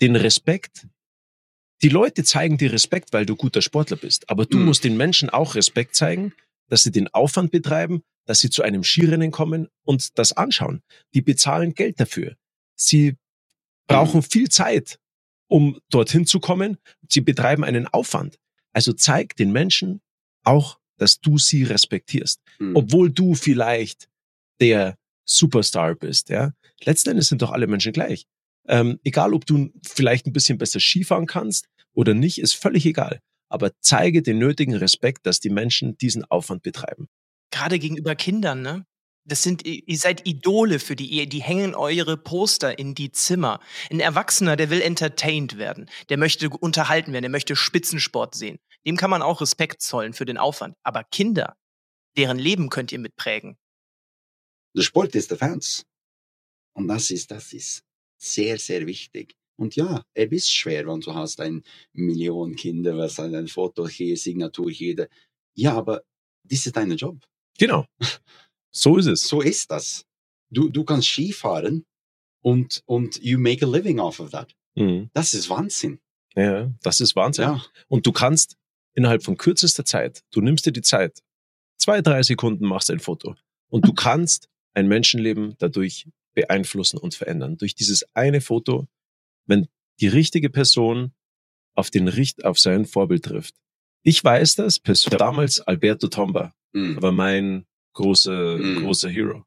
Den 0.01 0.15
Respekt. 0.15 0.87
Die 1.83 1.89
Leute 1.89 2.23
zeigen 2.23 2.57
dir 2.57 2.71
Respekt, 2.73 3.13
weil 3.13 3.25
du 3.25 3.35
guter 3.35 3.61
Sportler 3.61 3.97
bist. 3.97 4.29
Aber 4.29 4.45
du 4.45 4.57
Mhm. 4.57 4.65
musst 4.65 4.83
den 4.83 4.97
Menschen 4.97 5.29
auch 5.29 5.53
Respekt 5.55 5.95
zeigen, 5.95 6.33
dass 6.67 6.83
sie 6.83 6.91
den 6.91 7.07
Aufwand 7.13 7.51
betreiben, 7.51 8.01
dass 8.25 8.39
sie 8.39 8.49
zu 8.49 8.63
einem 8.63 8.83
Skirennen 8.83 9.29
kommen 9.31 9.67
und 9.83 10.17
das 10.17 10.31
anschauen. 10.33 10.81
Die 11.13 11.21
bezahlen 11.21 11.73
Geld 11.73 11.99
dafür. 11.99 12.35
Sie 12.75 13.17
brauchen 13.87 14.21
viel 14.23 14.49
Zeit, 14.49 14.99
um 15.47 15.79
dorthin 15.89 16.25
zu 16.25 16.39
kommen. 16.39 16.77
Sie 17.09 17.21
betreiben 17.21 17.63
einen 17.63 17.87
Aufwand. 17.87 18.39
Also 18.73 18.93
zeig 18.93 19.35
den 19.35 19.51
Menschen 19.51 20.01
auch, 20.43 20.79
dass 20.97 21.19
du 21.19 21.37
sie 21.37 21.63
respektierst. 21.63 22.41
mm. 22.59 22.75
Obwohl 22.75 23.11
du 23.11 23.35
vielleicht 23.35 24.09
der 24.59 24.97
Superstar 25.25 25.95
bist, 25.95 26.29
ja. 26.29 26.53
Letzten 26.83 27.11
Endes 27.11 27.27
sind 27.27 27.41
doch 27.41 27.51
alle 27.51 27.67
Menschen 27.67 27.93
gleich. 27.93 28.25
Ähm, 28.67 28.99
egal, 29.03 29.33
ob 29.33 29.45
du 29.45 29.71
vielleicht 29.83 30.27
ein 30.27 30.33
bisschen 30.33 30.57
besser 30.57 30.79
Skifahren 30.79 31.25
kannst 31.25 31.67
oder 31.93 32.13
nicht, 32.13 32.39
ist 32.39 32.53
völlig 32.53 32.85
egal. 32.85 33.19
Aber 33.49 33.71
zeige 33.81 34.21
den 34.21 34.37
nötigen 34.37 34.75
Respekt, 34.75 35.25
dass 35.25 35.39
die 35.39 35.49
Menschen 35.49 35.97
diesen 35.97 36.23
Aufwand 36.25 36.63
betreiben. 36.63 37.07
gerade 37.51 37.79
gegenüber 37.79 38.15
Kindern, 38.15 38.61
ne? 38.61 38.85
Das 39.23 39.43
sind, 39.43 39.65
ihr 39.65 39.97
seid 39.97 40.27
Idole 40.27 40.79
für 40.79 40.95
die, 40.95 41.05
ihr, 41.05 41.27
die 41.27 41.43
hängen 41.43 41.75
eure 41.75 42.17
Poster 42.17 42.79
in 42.79 42.95
die 42.95 43.11
Zimmer. 43.11 43.59
Ein 43.91 43.99
Erwachsener, 43.99 44.55
der 44.55 44.71
will 44.71 44.81
entertained 44.81 45.57
werden. 45.57 45.89
Der 46.09 46.17
möchte 46.17 46.49
unterhalten 46.49 47.13
werden, 47.13 47.23
der 47.23 47.31
möchte 47.31 47.55
Spitzensport 47.55 48.33
sehen. 48.33 48.59
Dem 48.85 48.97
kann 48.97 49.11
man 49.11 49.21
auch 49.21 49.41
Respekt 49.41 49.81
zollen 49.81 50.13
für 50.13 50.25
den 50.25 50.37
Aufwand. 50.37 50.75
Aber 50.83 51.03
Kinder, 51.03 51.55
deren 52.17 52.39
Leben 52.39 52.69
könnt 52.69 52.91
ihr 52.91 52.99
mitprägen. 52.99 53.57
Der 54.75 54.81
Sport 54.81 55.13
ist 55.15 55.29
der 55.29 55.37
Fans. 55.37 55.85
Und 56.73 56.87
das 56.87 57.11
ist, 57.11 57.29
das 57.29 57.53
ist 57.53 57.83
sehr, 58.17 58.57
sehr 58.57 58.87
wichtig. 58.87 59.35
Und 59.57 59.75
ja, 59.75 60.03
es 60.13 60.31
ist 60.31 60.51
schwer, 60.51 60.87
wenn 60.87 61.01
du 61.01 61.13
hast 61.13 61.39
ein 61.41 61.63
Million 61.93 62.55
Kinder, 62.55 62.97
was 62.97 63.19
ein 63.19 63.47
Foto 63.47 63.87
hier, 63.87 64.17
Signatur 64.17 64.71
hier. 64.71 65.07
Ja, 65.53 65.73
aber 65.75 66.01
das 66.43 66.65
ist 66.65 66.75
dein 66.75 66.91
Job. 66.91 67.17
Genau. 67.59 67.85
So 68.71 68.97
ist 68.97 69.07
es. 69.07 69.23
So 69.27 69.41
ist 69.41 69.69
das. 69.71 70.05
Du, 70.49 70.69
du 70.69 70.83
kannst 70.83 71.07
Skifahren 71.07 71.85
und, 72.41 72.81
und 72.85 73.21
you 73.23 73.37
make 73.39 73.65
a 73.65 73.69
living 73.69 73.99
off 73.99 74.19
of 74.19 74.31
that. 74.31 74.53
Mhm. 74.75 75.09
Das 75.13 75.33
ist 75.33 75.49
Wahnsinn. 75.49 75.99
Ja, 76.35 76.71
das 76.81 76.99
ist 76.99 77.15
Wahnsinn. 77.15 77.43
Ja. 77.45 77.65
Und 77.87 78.05
du 78.05 78.11
kannst 78.11 78.57
innerhalb 78.93 79.23
von 79.23 79.37
kürzester 79.37 79.85
Zeit, 79.85 80.23
du 80.31 80.41
nimmst 80.41 80.65
dir 80.65 80.71
die 80.71 80.81
Zeit, 80.81 81.21
zwei, 81.77 82.01
drei 82.01 82.23
Sekunden 82.23 82.65
machst 82.65 82.89
ein 82.91 82.99
Foto 82.99 83.35
und 83.69 83.85
du 83.85 83.93
kannst 83.93 84.47
ein 84.73 84.87
Menschenleben 84.87 85.55
dadurch 85.59 86.07
beeinflussen 86.33 86.97
und 86.97 87.13
verändern. 87.15 87.57
Durch 87.57 87.75
dieses 87.75 88.05
eine 88.15 88.39
Foto, 88.39 88.87
wenn 89.45 89.67
die 89.99 90.07
richtige 90.07 90.49
Person 90.49 91.13
auf 91.75 91.89
den 91.89 92.07
Richt, 92.07 92.45
auf 92.45 92.59
sein 92.59 92.85
Vorbild 92.85 93.25
trifft. 93.25 93.55
Ich 94.03 94.23
weiß 94.23 94.55
das, 94.55 94.79
persönlich, 94.79 95.17
damals 95.19 95.59
Alberto 95.59 96.07
Tomba 96.07 96.53
Mhm. 96.73 97.01
war 97.01 97.11
mein 97.11 97.65
großer, 97.93 98.57
Mhm. 98.57 98.83
großer 98.83 99.09
Hero. 99.09 99.37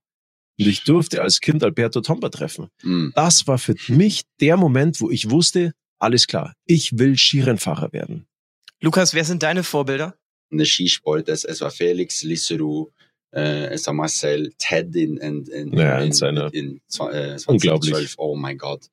Und 0.58 0.66
ich 0.68 0.84
durfte 0.84 1.20
als 1.22 1.40
Kind 1.40 1.64
Alberto 1.64 2.00
Tomba 2.00 2.28
treffen. 2.28 2.68
Mhm. 2.82 3.12
Das 3.16 3.46
war 3.46 3.58
für 3.58 3.74
mich 3.88 4.22
der 4.40 4.56
Moment, 4.56 5.00
wo 5.00 5.10
ich 5.10 5.30
wusste, 5.30 5.72
alles 5.98 6.26
klar, 6.26 6.54
ich 6.66 6.98
will 6.98 7.16
Skirennfahrer 7.16 7.92
werden. 7.92 8.26
Lukas, 8.80 9.14
wer 9.14 9.24
sind 9.24 9.42
deine 9.42 9.64
Vorbilder? 9.64 10.16
In 10.50 10.58
der 10.58 10.66
Skisport, 10.66 11.28
es, 11.28 11.44
es 11.44 11.60
war 11.60 11.70
Felix, 11.70 12.22
Lisseru, 12.22 12.90
äh, 13.34 13.66
es 13.72 13.86
war 13.86 13.94
Marcel, 13.94 14.52
Ted 14.58 14.94
in, 14.94 15.16
in, 15.16 15.44
in, 15.46 15.72
Ja, 15.76 15.98
in 15.98 16.06
in, 16.06 16.12
seiner- 16.12 16.52
in, 16.54 16.80
zwa- 16.88 17.10
äh, 17.10 17.36
Unglaublich. 17.46 17.90
2012. 17.92 18.14
Oh 18.18 18.36
mein 18.36 18.58
Gott. 18.58 18.90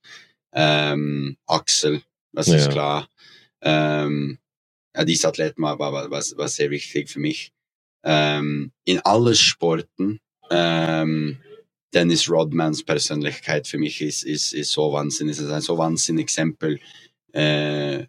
Ähm, 0.53 1.37
Axel, 1.45 2.01
das 2.31 2.47
ist 2.47 2.65
Ja. 2.65 2.71
klar. 2.71 3.09
Ähm, 3.61 4.39
ja, 4.95 5.05
diese 5.05 5.27
Athleten 5.27 5.61
war, 5.61 5.77
war, 5.79 5.93
war, 5.93 6.09
war 6.11 6.47
sehr 6.47 6.69
wichtig 6.71 7.09
für 7.09 7.19
mich. 7.19 7.51
Ähm, 8.03 8.71
in 8.85 8.99
allen 8.99 9.35
Sporten, 9.35 10.19
ähm, 10.49 11.37
Dennis 11.93 12.29
Rodmans 12.29 12.83
Persönlichkeit 12.83 13.67
für 13.67 13.77
mich 13.77 14.01
ist, 14.01 14.23
ist, 14.23 14.53
ist 14.53 14.71
so 14.71 14.93
wahnsinnig, 14.93 15.37
ist 15.37 15.49
ein 15.49 15.61
so 15.61 15.77
wahnsinnig 15.77 16.23
Exempel 16.23 16.79
äh, 17.33 18.05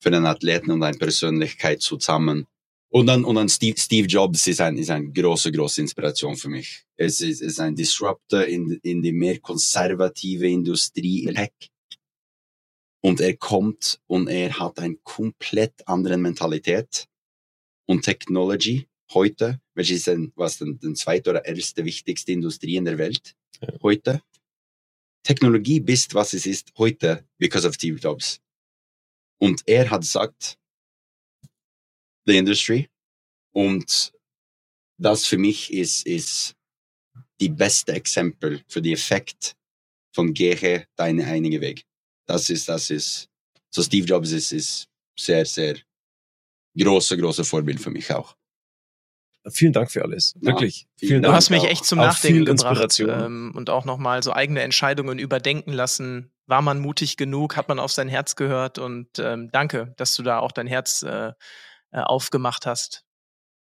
für 0.00 0.08
einen 0.08 0.26
Athleten 0.26 0.70
und 0.70 0.82
eine 0.82 0.96
Persönlichkeit 0.96 1.82
zusammen. 1.82 2.46
Und 2.90 3.06
dann, 3.06 3.24
und 3.24 3.34
dann 3.34 3.50
Steve, 3.50 3.78
Steve 3.78 4.06
Jobs 4.06 4.46
ist 4.46 4.60
ein, 4.62 4.78
ist 4.78 4.90
eine 4.90 5.12
große, 5.12 5.52
große 5.52 5.82
Inspiration 5.82 6.36
für 6.36 6.48
mich. 6.48 6.84
Es 6.96 7.20
ist, 7.20 7.42
ist 7.42 7.60
ein 7.60 7.76
Disruptor 7.76 8.44
in, 8.44 8.78
in 8.82 9.02
die 9.02 9.12
mehr 9.12 9.38
konservative 9.40 10.48
Industrie. 10.48 11.30
Und 13.00 13.20
er 13.20 13.36
kommt 13.36 14.00
und 14.06 14.28
er 14.28 14.58
hat 14.58 14.78
eine 14.78 14.96
komplett 15.02 15.86
andere 15.86 16.16
Mentalität 16.16 17.06
und 17.86 18.04
Technology 18.04 18.87
heute, 19.14 19.60
welches 19.74 19.98
ist 19.98 20.08
ein, 20.08 20.32
was 20.36 20.58
denn, 20.58 20.78
den 20.78 20.94
zweite 20.96 21.30
oder 21.30 21.44
erste 21.44 21.84
wichtigste 21.84 22.32
Industrie 22.32 22.76
in 22.76 22.84
der 22.84 22.98
Welt 22.98 23.34
Ja. 23.60 23.68
heute. 23.82 24.22
Technologie 25.22 25.80
bist, 25.80 26.14
was 26.14 26.32
es 26.32 26.46
ist 26.46 26.72
heute, 26.78 27.26
because 27.38 27.66
of 27.66 27.74
Steve 27.74 27.98
Jobs. 27.98 28.40
Und 29.40 29.62
er 29.66 29.90
hat 29.90 30.00
gesagt, 30.02 30.58
the 32.26 32.36
industry. 32.36 32.88
Und 33.52 34.12
das 34.98 35.26
für 35.26 35.38
mich 35.38 35.72
ist, 35.72 36.06
ist 36.06 36.54
die 37.40 37.48
beste 37.48 37.92
Exempel 37.92 38.62
für 38.68 38.82
die 38.82 38.92
Effekt 38.92 39.56
von 40.12 40.34
gehe 40.34 40.86
deine 40.96 41.26
einige 41.26 41.60
Weg. 41.60 41.84
Das 42.26 42.50
ist, 42.50 42.68
das 42.68 42.90
ist, 42.90 43.28
so 43.70 43.82
Steve 43.82 44.06
Jobs 44.06 44.32
ist, 44.32 44.52
ist 44.52 44.88
sehr, 45.18 45.44
sehr 45.46 45.78
große, 46.76 47.16
große 47.16 47.44
Vorbild 47.44 47.80
für 47.80 47.90
mich 47.90 48.12
auch. 48.12 48.36
Vielen 49.50 49.72
Dank 49.72 49.90
für 49.90 50.02
alles. 50.02 50.34
Ja, 50.40 50.48
Wirklich. 50.52 50.86
vielen 50.96 51.08
Vielen 51.08 51.22
Du 51.22 51.26
Dank. 51.28 51.36
hast 51.36 51.50
mich 51.50 51.60
auch- 51.62 51.66
echt 51.68 51.84
zum 51.86 51.98
auch 52.00 52.06
Nachdenken 52.06 52.44
gebracht 52.44 52.98
ähm, 53.00 53.52
und 53.54 53.70
auch 53.70 53.84
nochmal 53.84 54.22
so 54.22 54.32
eigene 54.32 54.60
Entscheidungen 54.62 55.18
überdenken 55.18 55.72
lassen. 55.72 56.32
War 56.46 56.60
man 56.62 56.78
mutig 56.80 57.16
genug? 57.16 57.56
Hat 57.56 57.68
man 57.68 57.78
auf 57.78 57.92
sein 57.92 58.08
Herz 58.08 58.36
gehört? 58.36 58.78
Und 58.78 59.18
ähm, 59.18 59.48
danke, 59.52 59.94
dass 59.96 60.14
du 60.16 60.22
da 60.22 60.38
auch 60.40 60.52
dein 60.52 60.66
Herz 60.66 61.02
äh, 61.02 61.32
äh, 61.92 62.00
aufgemacht 62.00 62.66
hast. 62.66 63.04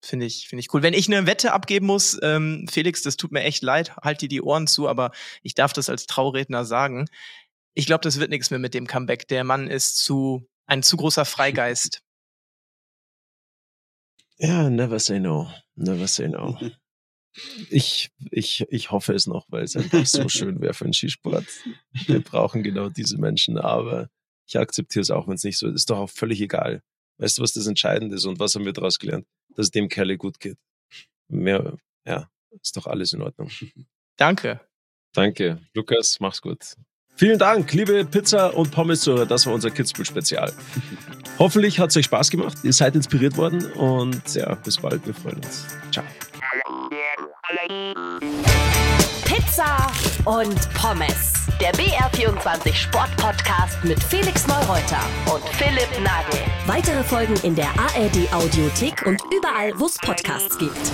Finde 0.04 0.26
ich, 0.26 0.48
finde 0.48 0.61
ich 0.61 0.74
cool. 0.74 0.82
Wenn 0.82 0.94
ich 0.94 1.06
eine 1.08 1.26
Wette 1.26 1.52
abgeben 1.52 1.87
muss, 1.87 2.18
ähm, 2.22 2.66
Felix, 2.70 3.02
das 3.02 3.16
tut 3.16 3.30
mir 3.32 3.42
echt 3.42 3.62
leid, 3.62 3.96
halt 4.02 4.20
dir 4.20 4.28
die 4.28 4.42
Ohren 4.42 4.66
zu, 4.66 4.88
aber 4.88 5.12
ich 5.42 5.54
darf 5.54 5.72
das 5.72 5.88
als 5.88 6.06
Trauredner 6.06 6.64
sagen. 6.64 7.06
Ich 7.74 7.87
glaube, 7.87 8.02
das 8.02 8.18
wird 8.20 8.30
nichts 8.30 8.50
mehr 8.50 8.58
mit 8.58 8.74
dem 8.74 8.87
Comeback. 8.87 9.26
Der 9.28 9.44
Mann 9.44 9.68
ist 9.68 9.96
zu 9.96 10.48
ein 10.66 10.82
zu 10.82 10.96
großer 10.96 11.24
Freigeist. 11.24 12.02
Ja, 14.42 14.68
never 14.68 14.98
say 14.98 15.20
no. 15.20 15.48
Never 15.76 16.07
say 16.07 16.28
no. 16.28 16.59
Ich, 17.70 18.11
ich, 18.31 18.66
ich 18.68 18.90
hoffe 18.90 19.14
es 19.14 19.26
noch, 19.26 19.46
weil 19.48 19.64
es 19.64 19.74
einfach 19.74 20.05
so 20.05 20.28
schön 20.28 20.61
wäre 20.61 20.74
für 20.74 20.85
den 20.85 20.92
Skisport. 20.92 21.46
Wir 22.05 22.20
brauchen 22.20 22.62
genau 22.62 22.90
diese 22.90 23.16
Menschen, 23.16 23.57
aber 23.57 24.11
ich 24.46 24.59
akzeptiere 24.59 25.00
es 25.00 25.11
auch, 25.11 25.28
wenn 25.28 25.37
es 25.37 25.42
nicht 25.42 25.57
so 25.57 25.66
ist. 25.66 25.76
Ist 25.76 25.88
doch 25.88 25.96
auch 25.96 26.11
völlig 26.11 26.42
egal. 26.42 26.83
Weißt 27.16 27.38
du, 27.38 27.42
was 27.42 27.55
das 27.55 27.66
Entscheidende 27.66 28.16
ist 28.16 28.26
und 28.26 28.38
was 28.38 28.55
haben 28.55 28.66
wir 28.66 28.74
daraus 28.74 28.98
gelernt? 28.98 29.26
Dass 29.57 29.68
es 29.68 29.70
dem 29.70 29.88
Kerle 29.88 30.18
gut 30.18 30.40
geht. 30.40 30.59
Mehr, 31.28 31.78
ja, 32.07 32.28
ist 32.61 32.76
doch 32.76 32.87
alles 32.87 33.14
in 33.14 33.22
Ordnung. 33.22 33.50
Danke. 34.18 34.61
Danke, 35.14 35.59
Lukas, 35.72 36.20
mach's 36.20 36.42
gut. 36.42 36.76
Vielen 37.16 37.38
Dank, 37.38 37.72
liebe 37.72 38.05
Pizza- 38.05 38.55
und 38.55 38.70
Pommes-Zuhörer. 38.70 39.24
Das 39.24 39.46
war 39.46 39.55
unser 39.55 39.70
Kitzbühel-Spezial. 39.70 40.52
Hoffentlich 41.42 41.81
hat 41.81 41.90
es 41.90 41.96
euch 41.96 42.05
Spaß 42.05 42.31
gemacht. 42.31 42.57
Ihr 42.62 42.72
seid 42.72 42.94
inspiriert 42.94 43.37
worden 43.37 43.66
und 43.72 44.22
ja, 44.33 44.55
bis 44.55 44.76
bald. 44.76 45.05
Wir 45.05 45.12
freuen 45.12 45.38
uns. 45.38 45.66
Ciao. 45.90 46.05
Pizza 49.24 49.90
und 50.24 50.72
Pommes. 50.74 51.33
Der 51.61 51.72
BR24 51.72 52.72
Sportpodcast 52.72 53.83
mit 53.83 54.00
Felix 54.05 54.46
Neureuter 54.46 55.00
und 55.35 55.42
Philipp 55.57 55.88
Nagel. 56.05 56.38
Weitere 56.66 57.02
Folgen 57.02 57.35
in 57.42 57.57
der 57.57 57.70
ARD 57.70 58.33
Audiothek 58.33 59.05
und 59.05 59.20
überall, 59.37 59.72
wo 59.81 59.87
es 59.87 59.98
Podcasts 59.98 60.57
gibt. 60.59 60.92